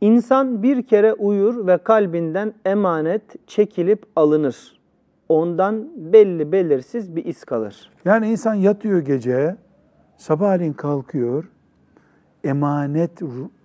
İnsan 0.00 0.62
bir 0.62 0.82
kere 0.82 1.12
uyur 1.12 1.66
ve 1.66 1.78
kalbinden 1.78 2.54
emanet 2.64 3.48
çekilip 3.48 4.06
alınır. 4.16 4.80
Ondan 5.28 5.88
belli 6.12 6.52
belirsiz 6.52 7.16
bir 7.16 7.24
iz 7.24 7.44
kalır. 7.44 7.90
Yani 8.04 8.30
insan 8.30 8.54
yatıyor 8.54 8.98
gece, 8.98 9.56
sabahleyin 10.16 10.72
kalkıyor, 10.72 11.44
emanet 12.44 13.20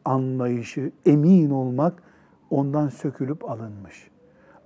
anlayışı, 0.06 0.91
emin 1.06 1.49
olmak 1.49 2.03
ondan 2.49 2.89
sökülüp 2.89 3.49
alınmış. 3.49 4.12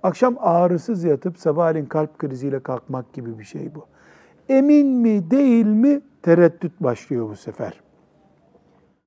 Akşam 0.02 0.36
ağrısız 0.38 1.04
yatıp 1.04 1.38
sabahleyin 1.38 1.86
kalp 1.86 2.18
kriziyle 2.18 2.60
kalkmak 2.60 3.12
gibi 3.12 3.38
bir 3.38 3.44
şey 3.44 3.74
bu. 3.74 3.86
Emin 4.48 4.86
mi 4.86 5.30
değil 5.30 5.66
mi 5.66 6.00
tereddüt 6.22 6.72
başlıyor 6.80 7.28
bu 7.28 7.36
sefer. 7.36 7.80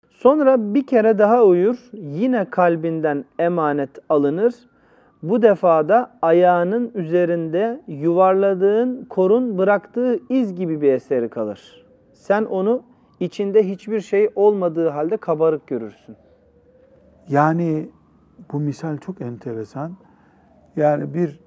Sonra 0.10 0.74
bir 0.74 0.88
kere 0.88 1.18
daha 1.18 1.44
uyur, 1.44 1.90
yine 1.94 2.50
kalbinden 2.50 3.26
emanet 3.40 3.90
alınır. 4.10 4.54
Bu 5.24 5.42
defada 5.42 6.18
ayağının 6.22 6.92
üzerinde 6.96 7.82
yuvarladığın 7.88 9.06
korun 9.06 9.58
bıraktığı 9.58 10.20
iz 10.30 10.56
gibi 10.56 10.82
bir 10.82 10.94
eseri 10.94 11.30
kalır. 11.30 11.86
Sen 12.14 12.46
onu 12.46 12.84
içinde 13.20 13.70
hiçbir 13.70 14.02
şey 14.02 14.30
olmadığı 14.36 14.90
halde 14.90 15.18
kabarık 15.18 15.68
görürsün. 15.68 16.16
Yani 17.30 17.90
bu 18.52 18.60
misal 18.60 18.98
çok 18.98 19.22
enteresan. 19.22 19.92
Yani 20.76 21.14
bir 21.14 21.40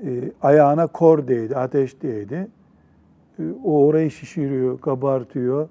e, 0.00 0.32
ayağına 0.42 0.86
kor 0.86 1.28
değdi, 1.28 1.56
ateş 1.56 2.02
değdi. 2.02 2.48
E, 3.38 3.42
o 3.64 3.86
orayı 3.86 4.10
şişiriyor, 4.10 4.80
kabartıyor. 4.80 5.68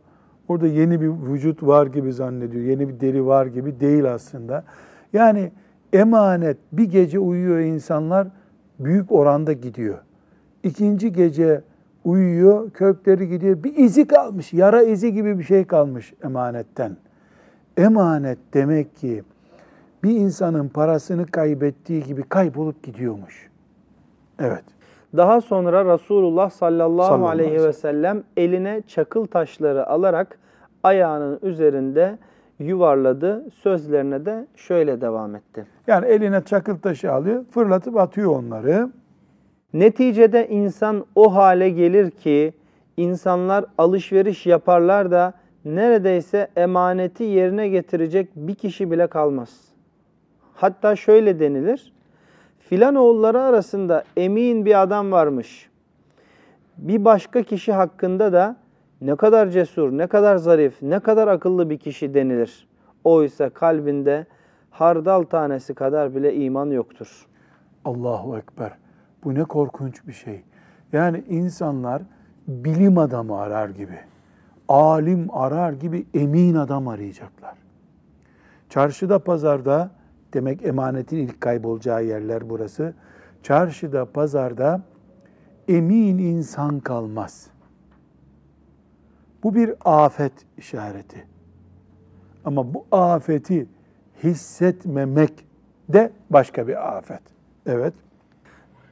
Orada 0.48 0.68
yeni 0.68 1.02
bir 1.02 1.08
vücut 1.08 1.64
var 1.64 1.88
gibi 1.88 2.14
zannediyor. 2.14 2.64
Yeni 2.64 2.90
bir 2.90 3.00
deri 3.00 3.26
var 3.26 3.46
gibi 3.46 3.80
değil 3.80 4.14
aslında. 4.14 4.64
Yani 5.14 5.52
emanet 5.94 6.58
bir 6.72 6.84
gece 6.84 7.20
uyuyor 7.20 7.60
insanlar 7.60 8.28
büyük 8.80 9.12
oranda 9.12 9.54
gidiyor. 9.54 9.98
İkinci 10.64 11.14
gece 11.14 11.62
uyuyor, 12.04 12.72
kökleri 12.72 13.30
gidiyor. 13.30 13.64
Bir 13.64 13.78
izi 13.78 14.08
kalmış, 14.08 14.54
yara 14.54 14.84
izi 14.84 15.14
gibi 15.14 15.40
bir 15.40 15.44
şey 15.44 15.66
kalmış 15.66 16.14
emanetten. 16.24 16.98
Emanet 17.78 18.38
demek 18.54 18.96
ki 18.96 19.24
bir 20.04 20.12
insanın 20.12 20.70
parasını 20.70 21.26
kaybettiği 21.26 22.04
gibi 22.04 22.24
kaybolup 22.24 22.84
gidiyormuş. 22.84 23.50
Evet. 24.40 24.64
Daha 25.18 25.42
sonra 25.42 25.94
Resulullah 25.94 26.50
sallallahu, 26.50 27.08
Sallallahu 27.08 27.30
aleyhi 27.30 27.64
ve 27.64 27.74
sellem 27.74 28.24
eline 28.38 28.82
çakıl 28.88 29.26
taşları 29.26 29.88
alarak 29.88 30.40
ayağının 30.84 31.40
üzerinde 31.42 32.18
yuvarladı. 32.60 33.46
Sözlerine 33.54 34.26
de 34.26 34.48
şöyle 34.56 35.02
devam 35.02 35.36
etti. 35.36 35.66
Yani 35.88 36.06
eline 36.06 36.42
çakıl 36.42 36.78
taşı 36.78 37.12
alıyor, 37.12 37.46
fırlatıp 37.52 37.98
atıyor 37.98 38.36
onları. 38.36 38.90
Neticede 39.74 40.48
insan 40.48 41.06
o 41.16 41.36
hale 41.36 41.70
gelir 41.70 42.12
ki 42.12 42.54
insanlar 42.98 43.66
alışveriş 43.78 44.46
yaparlar 44.46 45.12
da 45.12 45.34
neredeyse 45.66 46.48
emaneti 46.56 47.24
yerine 47.24 47.68
getirecek 47.68 48.30
bir 48.36 48.56
kişi 48.56 48.92
bile 48.92 49.08
kalmaz. 49.08 49.62
Hatta 50.56 50.96
şöyle 50.96 51.40
denilir. 51.40 51.93
Filan 52.70 52.96
oğulları 52.96 53.42
arasında 53.42 54.04
emin 54.18 54.66
bir 54.66 54.82
adam 54.82 55.12
varmış. 55.12 55.70
Bir 56.78 57.06
başka 57.06 57.44
kişi 57.44 57.74
hakkında 57.74 58.34
da 58.34 58.56
ne 59.02 59.16
kadar 59.16 59.48
cesur, 59.48 59.92
ne 59.92 60.08
kadar 60.08 60.38
zarif, 60.38 60.82
ne 60.82 61.00
kadar 61.00 61.28
akıllı 61.28 61.70
bir 61.70 61.78
kişi 61.78 62.14
denilir. 62.14 62.68
Oysa 63.04 63.50
kalbinde 63.50 64.26
hardal 64.72 65.24
tanesi 65.24 65.74
kadar 65.74 66.16
bile 66.16 66.36
iman 66.36 66.70
yoktur. 66.70 67.28
Allahu 67.86 68.38
Ekber. 68.38 68.72
Bu 69.24 69.34
ne 69.36 69.44
korkunç 69.44 70.08
bir 70.08 70.14
şey. 70.14 70.44
Yani 70.94 71.24
insanlar 71.30 72.02
bilim 72.48 72.98
adamı 72.98 73.40
arar 73.40 73.70
gibi, 73.70 74.00
alim 74.68 75.28
arar 75.32 75.74
gibi 75.74 76.06
emin 76.14 76.56
adam 76.56 76.88
arayacaklar. 76.88 77.56
Çarşıda, 78.70 79.20
pazarda, 79.20 79.92
demek 80.34 80.66
emanetin 80.66 81.18
ilk 81.18 81.42
kaybolacağı 81.42 82.06
yerler 82.06 82.50
burası. 82.50 82.94
Çarşıda, 83.44 84.06
pazarda 84.06 84.82
emin 85.68 86.18
insan 86.18 86.80
kalmaz. 86.80 87.48
Bu 89.44 89.56
bir 89.56 89.74
afet 89.86 90.34
işareti. 90.58 91.28
Ama 92.46 92.74
bu 92.74 92.86
afeti 92.92 93.68
hissetmemek 94.24 95.46
de 95.90 96.12
başka 96.30 96.68
bir 96.68 96.98
afet. 96.98 97.22
Evet. 97.66 97.94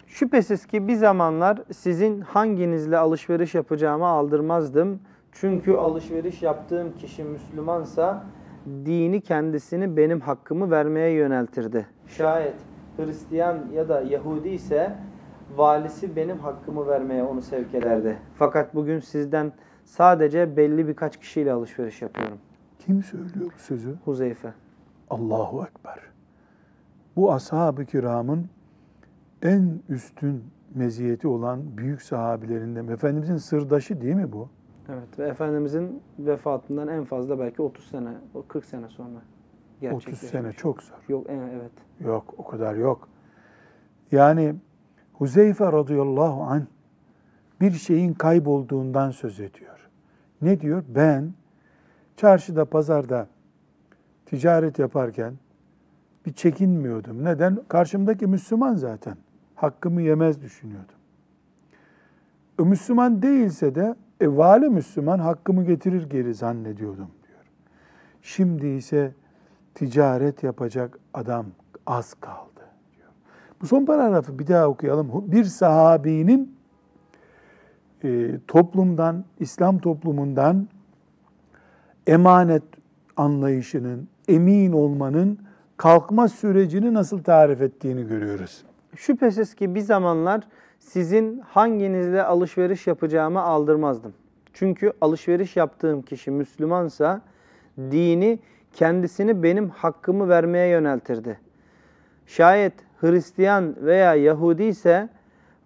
Şüphesiz 0.07 0.65
ki 0.65 0.87
bir 0.87 0.95
zamanlar 0.95 1.59
sizin 1.73 2.21
hanginizle 2.21 2.97
alışveriş 2.97 3.55
yapacağımı 3.55 4.05
aldırmazdım. 4.05 4.99
Çünkü 5.31 5.73
alışveriş 5.73 6.41
yaptığım 6.41 6.97
kişi 6.97 7.23
Müslümansa 7.23 8.23
dini 8.66 9.22
kendisini 9.22 9.97
benim 9.97 10.20
hakkımı 10.20 10.72
vermeye 10.72 11.12
yöneltirdi. 11.12 11.88
Şayet 12.07 12.55
Hristiyan 12.97 13.59
ya 13.74 13.89
da 13.89 14.01
Yahudi 14.01 14.49
ise 14.49 14.95
valisi 15.55 16.16
benim 16.16 16.39
hakkımı 16.39 16.88
vermeye 16.88 17.24
onu 17.24 17.41
sevk 17.41 17.76
ederdi. 17.76 18.18
Fakat 18.36 18.76
bugün 18.76 18.99
sizden 18.99 19.51
sadece 19.86 20.57
belli 20.57 20.88
birkaç 20.88 21.18
kişiyle 21.18 21.51
alışveriş 21.51 22.01
yapıyorum. 22.01 22.38
Kim 22.80 23.03
söylüyor 23.03 23.51
bu 23.57 23.59
sözü? 23.62 23.95
Huzeyfe. 24.05 24.53
Allahu 25.09 25.64
Ekber. 25.64 25.99
bu 27.16 27.34
ashab-ı 27.34 27.86
kiramın 27.86 28.49
en 29.41 29.80
üstün 29.89 30.43
meziyeti 30.76 31.28
olan 31.28 31.78
büyük 31.78 32.01
sahabilerinden. 32.01 32.88
Efendimizin 32.88 33.38
sırdaşı 33.38 34.01
değil 34.01 34.16
mi 34.16 34.32
bu? 34.32 34.49
Evet 34.93 35.19
ve 35.19 35.27
Efendimizin 35.27 36.01
vefatından 36.19 36.87
en 36.87 37.03
fazla 37.03 37.39
belki 37.39 37.61
30 37.61 37.85
sene, 37.85 38.09
o 38.33 38.43
40 38.47 38.65
sene 38.65 38.89
sonra 38.89 39.09
30 39.09 39.21
gerçekleşmiş. 39.81 40.31
sene 40.31 40.53
çok 40.53 40.83
zor. 40.83 40.95
Yok 41.07 41.29
e, 41.29 41.33
evet. 41.33 41.71
Yok 41.99 42.33
o 42.37 42.47
kadar 42.47 42.75
yok. 42.75 43.09
Yani 44.11 44.55
Huzeyfe 45.13 45.71
radıyallahu 45.71 46.43
anh 46.43 46.63
bir 47.61 47.71
şeyin 47.71 48.13
kaybolduğundan 48.13 49.11
söz 49.11 49.39
ediyor. 49.39 49.89
Ne 50.41 50.61
diyor? 50.61 50.83
Ben 50.87 51.33
çarşıda 52.17 52.65
pazarda 52.65 53.27
ticaret 54.25 54.79
yaparken 54.79 55.33
bir 56.25 56.33
çekinmiyordum. 56.33 57.25
Neden? 57.25 57.59
Karşımdaki 57.67 58.27
Müslüman 58.27 58.75
zaten. 58.75 59.17
Hakkımı 59.55 60.01
yemez 60.01 60.41
düşünüyordum. 60.41 60.95
E, 62.59 62.63
Müslüman 62.63 63.21
değilse 63.21 63.75
de 63.75 63.95
e, 64.22 64.38
vali 64.38 64.69
Müslüman 64.69 65.19
hakkımı 65.19 65.65
getirir 65.65 66.09
geri 66.09 66.34
zannediyordum 66.34 67.07
diyor. 67.28 67.43
Şimdi 68.22 68.67
ise 68.67 69.13
ticaret 69.76 70.43
yapacak 70.43 70.99
adam 71.13 71.45
az 71.88 72.13
kaldı 72.13 72.61
diyor. 72.97 73.09
Bu 73.61 73.67
son 73.67 73.86
paragrafı 73.86 74.39
bir 74.39 74.47
daha 74.47 74.67
okuyalım. 74.67 75.32
Bir 75.32 75.43
sahabinin 75.43 76.55
e, 78.03 78.39
toplumdan, 78.47 79.26
İslam 79.39 79.80
toplumundan 79.80 80.67
emanet 82.07 82.63
anlayışının, 83.17 84.07
emin 84.28 84.72
olmanın 84.72 85.39
kalkma 85.78 86.28
sürecini 86.28 86.93
nasıl 86.93 87.24
tarif 87.24 87.61
ettiğini 87.61 88.07
görüyoruz. 88.07 88.63
Şüphesiz 88.95 89.55
ki 89.55 89.76
bir 89.76 89.82
zamanlar 89.82 90.47
sizin 90.82 91.39
hanginizle 91.39 92.23
alışveriş 92.23 92.88
yapacağımı 92.88 93.41
aldırmazdım. 93.41 94.13
Çünkü 94.53 94.93
alışveriş 95.01 95.55
yaptığım 95.55 96.01
kişi 96.01 96.32
Müslümansa 96.32 97.21
dini 97.77 98.39
kendisini 98.73 99.43
benim 99.43 99.69
hakkımı 99.69 100.29
vermeye 100.29 100.67
yöneltirdi. 100.67 101.39
Şayet 102.25 102.73
Hristiyan 102.99 103.75
veya 103.82 104.15
Yahudi 104.15 104.63
ise 104.63 105.09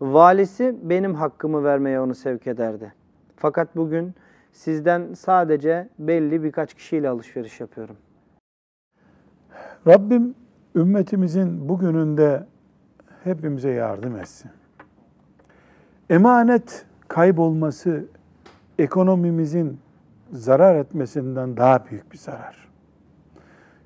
valisi 0.01 0.75
benim 0.83 1.15
hakkımı 1.15 1.63
vermeye 1.63 1.99
onu 1.99 2.15
sevk 2.15 2.47
ederdi. 2.47 2.93
Fakat 3.35 3.75
bugün 3.75 4.13
sizden 4.51 5.13
sadece 5.13 5.89
belli 5.99 6.43
birkaç 6.43 6.73
kişiyle 6.73 7.09
alışveriş 7.09 7.59
yapıyorum. 7.59 7.95
Rabbim 9.87 10.35
ümmetimizin 10.75 11.69
bugününde 11.69 12.45
hepimize 13.23 13.69
yardım 13.69 14.15
etsin. 14.15 14.51
Emanet 16.09 16.85
kaybolması 17.07 18.05
ekonomimizin 18.79 19.79
zarar 20.31 20.75
etmesinden 20.75 21.57
daha 21.57 21.85
büyük 21.85 22.11
bir 22.11 22.17
zarar. 22.17 22.67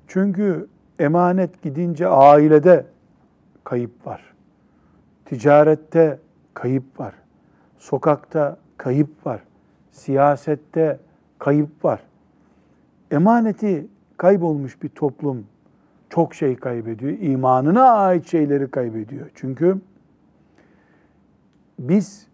Çünkü 0.06 0.66
emanet 0.98 1.62
gidince 1.62 2.08
ailede 2.08 2.86
kayıp 3.64 4.06
var. 4.06 4.34
Ticarette 5.24 6.18
kayıp 6.54 7.00
var. 7.00 7.14
Sokakta 7.78 8.56
kayıp 8.76 9.26
var. 9.26 9.40
Siyasette 9.92 10.98
kayıp 11.38 11.84
var. 11.84 12.00
Emaneti 13.10 13.86
kaybolmuş 14.16 14.82
bir 14.82 14.88
toplum 14.88 15.46
çok 16.10 16.34
şey 16.34 16.56
kaybediyor. 16.56 17.12
İmanına 17.12 17.84
ait 17.84 18.26
şeyleri 18.26 18.70
kaybediyor. 18.70 19.30
Çünkü 19.34 19.78
biz 21.88 22.26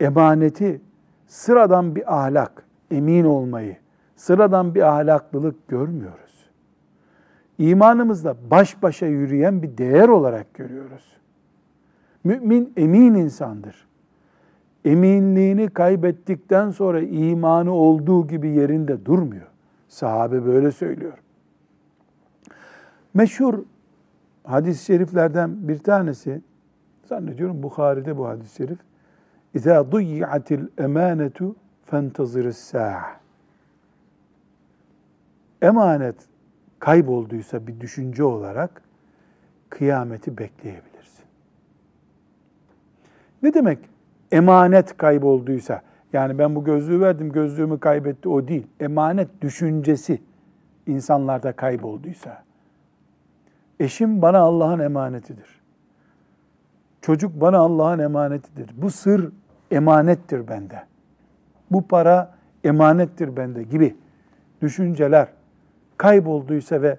emaneti 0.00 0.80
sıradan 1.26 1.96
bir 1.96 2.20
ahlak, 2.20 2.64
emin 2.90 3.24
olmayı, 3.24 3.76
sıradan 4.16 4.74
bir 4.74 4.82
ahlaklılık 4.82 5.68
görmüyoruz. 5.68 6.50
İmanımızda 7.58 8.36
baş 8.50 8.82
başa 8.82 9.06
yürüyen 9.06 9.62
bir 9.62 9.78
değer 9.78 10.08
olarak 10.08 10.54
görüyoruz. 10.54 11.16
Mümin 12.24 12.72
emin 12.76 13.14
insandır. 13.14 13.88
Eminliğini 14.84 15.68
kaybettikten 15.68 16.70
sonra 16.70 17.00
imanı 17.00 17.72
olduğu 17.72 18.26
gibi 18.26 18.48
yerinde 18.48 19.04
durmuyor. 19.04 19.46
Sahabe 19.88 20.46
böyle 20.46 20.70
söylüyor. 20.70 21.18
Meşhur 23.14 23.54
hadis-i 24.44 24.84
şeriflerden 24.84 25.68
bir 25.68 25.78
tanesi, 25.78 26.42
zannediyorum 27.09 27.63
Bukhari'de 27.63 28.17
bu 28.17 28.27
hadis-i 28.27 28.55
şerif. 28.55 28.79
اِذَا 29.55 29.91
ضُيِّعَتِ 29.91 30.47
الْاَمَانَةُ 30.59 31.53
فَانْتَظِرِ 31.91 32.47
السَّاعَةِ 32.47 33.13
Emanet 35.61 36.15
kaybolduysa 36.79 37.67
bir 37.67 37.79
düşünce 37.79 38.23
olarak 38.23 38.81
kıyameti 39.69 40.37
bekleyebilirsin. 40.37 41.25
Ne 43.43 43.53
demek 43.53 43.79
emanet 44.31 44.97
kaybolduysa? 44.97 45.81
Yani 46.13 46.37
ben 46.37 46.55
bu 46.55 46.63
gözlüğü 46.63 47.01
verdim, 47.01 47.31
gözlüğümü 47.31 47.79
kaybetti 47.79 48.29
o 48.29 48.47
değil. 48.47 48.67
Emanet 48.79 49.41
düşüncesi 49.41 50.21
insanlarda 50.87 51.51
kaybolduysa. 51.51 52.43
Eşim 53.79 54.21
bana 54.21 54.39
Allah'ın 54.39 54.79
emanetidir. 54.79 55.58
Çocuk 57.02 57.40
bana 57.40 57.58
Allah'ın 57.58 57.98
emanetidir. 57.98 58.70
Bu 58.82 58.90
sır 58.90 59.32
emanettir 59.70 60.48
bende. 60.48 60.82
Bu 61.70 61.88
para 61.88 62.34
emanettir 62.64 63.36
bende 63.36 63.62
gibi 63.62 63.96
düşünceler 64.62 65.28
kaybolduysa 65.96 66.82
ve 66.82 66.98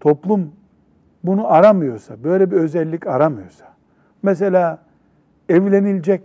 toplum 0.00 0.52
bunu 1.24 1.52
aramıyorsa, 1.52 2.24
böyle 2.24 2.50
bir 2.50 2.56
özellik 2.56 3.06
aramıyorsa, 3.06 3.66
mesela 4.22 4.78
evlenilecek 5.48 6.22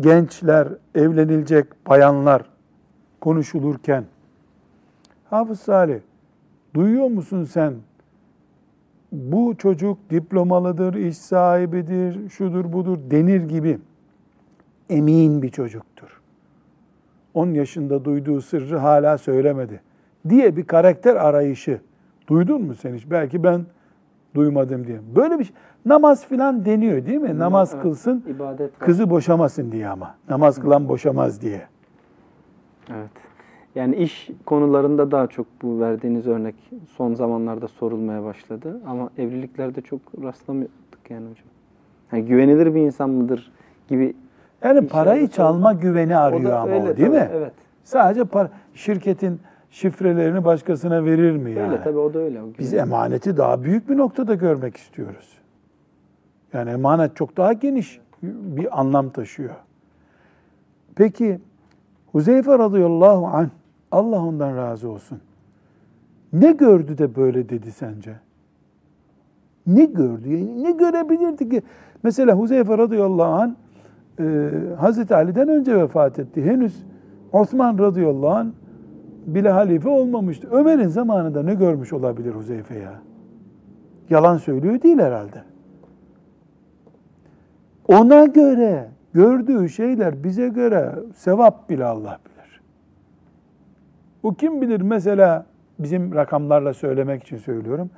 gençler, 0.00 0.68
evlenilecek 0.94 1.86
bayanlar 1.86 2.42
konuşulurken, 3.20 4.04
Hafız 5.30 5.60
Salih, 5.60 6.00
duyuyor 6.74 7.06
musun 7.06 7.44
sen 7.44 7.74
bu 9.12 9.54
çocuk 9.58 10.10
diplomalıdır, 10.10 10.94
iş 10.94 11.18
sahibidir, 11.18 12.28
şudur 12.28 12.72
budur 12.72 12.98
denir 13.10 13.42
gibi 13.48 13.78
emin 14.90 15.42
bir 15.42 15.48
çocuktur. 15.48 16.20
10 17.34 17.46
yaşında 17.54 18.04
duyduğu 18.04 18.40
sırrı 18.40 18.78
hala 18.78 19.18
söylemedi 19.18 19.80
diye 20.28 20.56
bir 20.56 20.64
karakter 20.64 21.16
arayışı 21.16 21.80
duydun 22.28 22.62
mu 22.62 22.74
sen 22.74 22.94
hiç? 22.94 23.10
Belki 23.10 23.42
ben 23.42 23.66
duymadım 24.34 24.86
diye. 24.86 25.00
Böyle 25.16 25.38
bir 25.38 25.44
şey. 25.44 25.56
Namaz 25.86 26.26
filan 26.26 26.64
deniyor 26.64 27.06
değil 27.06 27.18
mi? 27.18 27.38
Namaz 27.38 27.70
Evet, 27.74 27.82
kılsın, 27.82 28.24
ibadet 28.28 28.60
var. 28.72 28.78
kızı 28.78 29.10
boşamasın 29.10 29.72
diye 29.72 29.88
ama. 29.88 30.14
Namaz 30.28 30.60
kılan 30.60 30.88
boşamaz 30.88 31.40
diye. 31.42 31.66
Evet. 32.90 33.10
Yani 33.74 33.96
iş 33.96 34.30
konularında 34.46 35.10
daha 35.10 35.26
çok 35.26 35.46
bu 35.62 35.80
verdiğiniz 35.80 36.26
örnek 36.26 36.54
son 36.96 37.14
zamanlarda 37.14 37.68
sorulmaya 37.68 38.24
başladı. 38.24 38.80
Ama 38.86 39.10
evliliklerde 39.18 39.80
çok 39.80 40.00
rastlamıyorduk 40.22 41.10
yani 41.10 41.30
hocam. 41.30 41.46
Yani 42.12 42.24
güvenilir 42.24 42.74
bir 42.74 42.80
insan 42.80 43.10
mıdır 43.10 43.52
gibi. 43.88 44.14
Yani 44.64 44.88
parayı 44.88 45.28
çalma 45.28 45.70
sorma. 45.70 45.72
güveni 45.72 46.16
O 46.16 46.20
arıyor 46.20 46.50
da 46.50 46.60
ama 46.60 46.72
öyle 46.72 46.90
o 46.90 46.96
değil 46.96 47.08
tabii, 47.08 47.18
mi? 47.18 47.28
Evet. 47.32 47.52
Sadece 47.84 48.24
para, 48.24 48.50
şirketin 48.74 49.40
şifrelerini 49.70 50.44
başkasına 50.44 51.04
verir 51.04 51.36
mi 51.36 51.50
yani? 51.50 51.72
Öyle 51.72 51.82
tabii 51.82 51.98
o 51.98 52.14
da 52.14 52.18
öyle. 52.18 52.42
O 52.42 52.46
Biz 52.58 52.74
emaneti 52.74 53.36
daha 53.36 53.62
büyük 53.62 53.88
bir 53.88 53.96
noktada 53.96 54.34
görmek 54.34 54.76
istiyoruz. 54.76 55.38
Yani 56.52 56.70
emanet 56.70 57.16
çok 57.16 57.36
daha 57.36 57.52
geniş 57.52 58.00
bir 58.22 58.80
anlam 58.80 59.10
taşıyor. 59.10 59.54
Peki 60.94 61.40
Huzeyfe 62.12 62.58
radıyallahu 62.58 63.26
anh 63.26 63.48
Allah 63.92 64.22
ondan 64.24 64.56
razı 64.56 64.90
olsun. 64.90 65.18
Ne 66.32 66.52
gördü 66.52 66.98
de 66.98 67.16
böyle 67.16 67.48
dedi 67.48 67.72
sence? 67.72 68.14
Ne 69.66 69.84
gördü? 69.84 70.28
Yani 70.28 70.62
ne 70.62 70.70
görebilirdi 70.70 71.48
ki? 71.48 71.62
Mesela 72.02 72.34
Huzeyfe 72.34 72.78
radıyallahu 72.78 73.32
anh 73.32 73.52
e, 74.20 74.50
Hazreti 74.78 75.14
Ali'den 75.14 75.48
önce 75.48 75.76
vefat 75.76 76.18
etti. 76.18 76.44
Henüz 76.44 76.84
Osman 77.32 77.78
radıyallahu 77.78 78.28
anh 78.28 78.48
bile 79.26 79.50
halife 79.50 79.88
olmamıştı. 79.88 80.48
Ömer'in 80.50 80.88
zamanında 80.88 81.42
ne 81.42 81.54
görmüş 81.54 81.92
olabilir 81.92 82.34
Huzeyfe 82.34 82.78
ya? 82.78 82.92
Yalan 84.10 84.36
söylüyor 84.36 84.82
değil 84.82 84.98
herhalde. 84.98 85.42
Ona 87.88 88.24
göre 88.24 88.88
gördüğü 89.12 89.68
şeyler 89.68 90.24
bize 90.24 90.48
göre 90.48 90.94
sevap 91.16 91.70
bile 91.70 91.84
Allah 91.84 92.18
bilir. 92.24 92.29
Bu 94.22 94.34
kim 94.34 94.62
bilir 94.62 94.80
mesela 94.80 95.46
bizim 95.78 96.14
rakamlarla 96.14 96.74
söylemek 96.74 97.22
için 97.22 97.38
söylüyorum. 97.38 97.90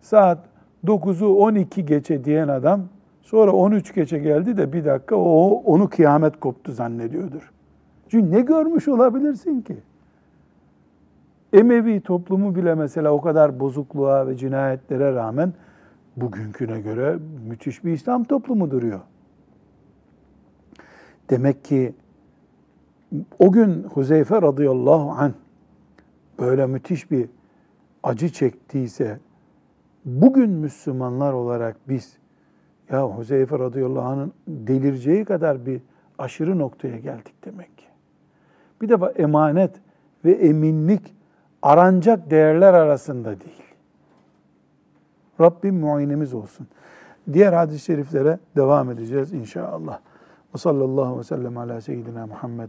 Saat 0.00 0.38
9'u 0.84 1.36
12 1.36 1.86
geçe 1.86 2.24
diyen 2.24 2.48
adam 2.48 2.84
sonra 3.22 3.52
13 3.52 3.94
geçe 3.94 4.18
geldi 4.18 4.56
de 4.56 4.72
bir 4.72 4.84
dakika 4.84 5.16
o 5.16 5.62
onu 5.64 5.88
kıyamet 5.88 6.40
koptu 6.40 6.72
zannediyordur. 6.72 7.52
Çünkü 8.08 8.30
ne 8.30 8.40
görmüş 8.40 8.88
olabilirsin 8.88 9.60
ki? 9.60 9.76
Emevi 11.52 12.00
toplumu 12.00 12.54
bile 12.54 12.74
mesela 12.74 13.12
o 13.12 13.20
kadar 13.20 13.60
bozukluğa 13.60 14.26
ve 14.26 14.36
cinayetlere 14.36 15.14
rağmen 15.14 15.52
bugünküne 16.16 16.80
göre 16.80 17.18
müthiş 17.48 17.84
bir 17.84 17.92
İslam 17.92 18.24
toplumu 18.24 18.70
duruyor. 18.70 19.00
Demek 21.30 21.64
ki 21.64 21.94
o 23.38 23.52
gün 23.52 23.82
Huzeyfe 23.82 24.42
radıyallahu 24.42 25.10
anh 25.10 25.32
böyle 26.38 26.66
müthiş 26.66 27.10
bir 27.10 27.28
acı 28.02 28.28
çektiyse 28.28 29.18
bugün 30.04 30.50
Müslümanlar 30.50 31.32
olarak 31.32 31.76
biz 31.88 32.16
ya 32.90 33.08
Huzeyfe 33.08 33.58
radıyallahu 33.58 34.04
anh'ın 34.04 34.32
delireceği 34.46 35.24
kadar 35.24 35.66
bir 35.66 35.82
aşırı 36.18 36.58
noktaya 36.58 36.98
geldik 36.98 37.44
demek 37.44 37.78
ki. 37.78 37.86
Bir 38.82 38.88
defa 38.88 39.10
emanet 39.10 39.80
ve 40.24 40.32
eminlik 40.32 41.14
aranacak 41.62 42.30
değerler 42.30 42.74
arasında 42.74 43.40
değil. 43.40 43.62
Rabbim 45.40 45.80
muayenemiz 45.80 46.34
olsun. 46.34 46.66
Diğer 47.32 47.52
hadis-i 47.52 47.84
şeriflere 47.84 48.38
devam 48.56 48.90
edeceğiz 48.90 49.32
inşallah. 49.32 50.00
Ve 50.54 50.58
sallallahu 50.58 51.18
ve 51.18 51.24
sellem 51.24 51.58
ala 51.58 51.80
seyyidina 51.80 52.26
Muhammed 52.26 52.68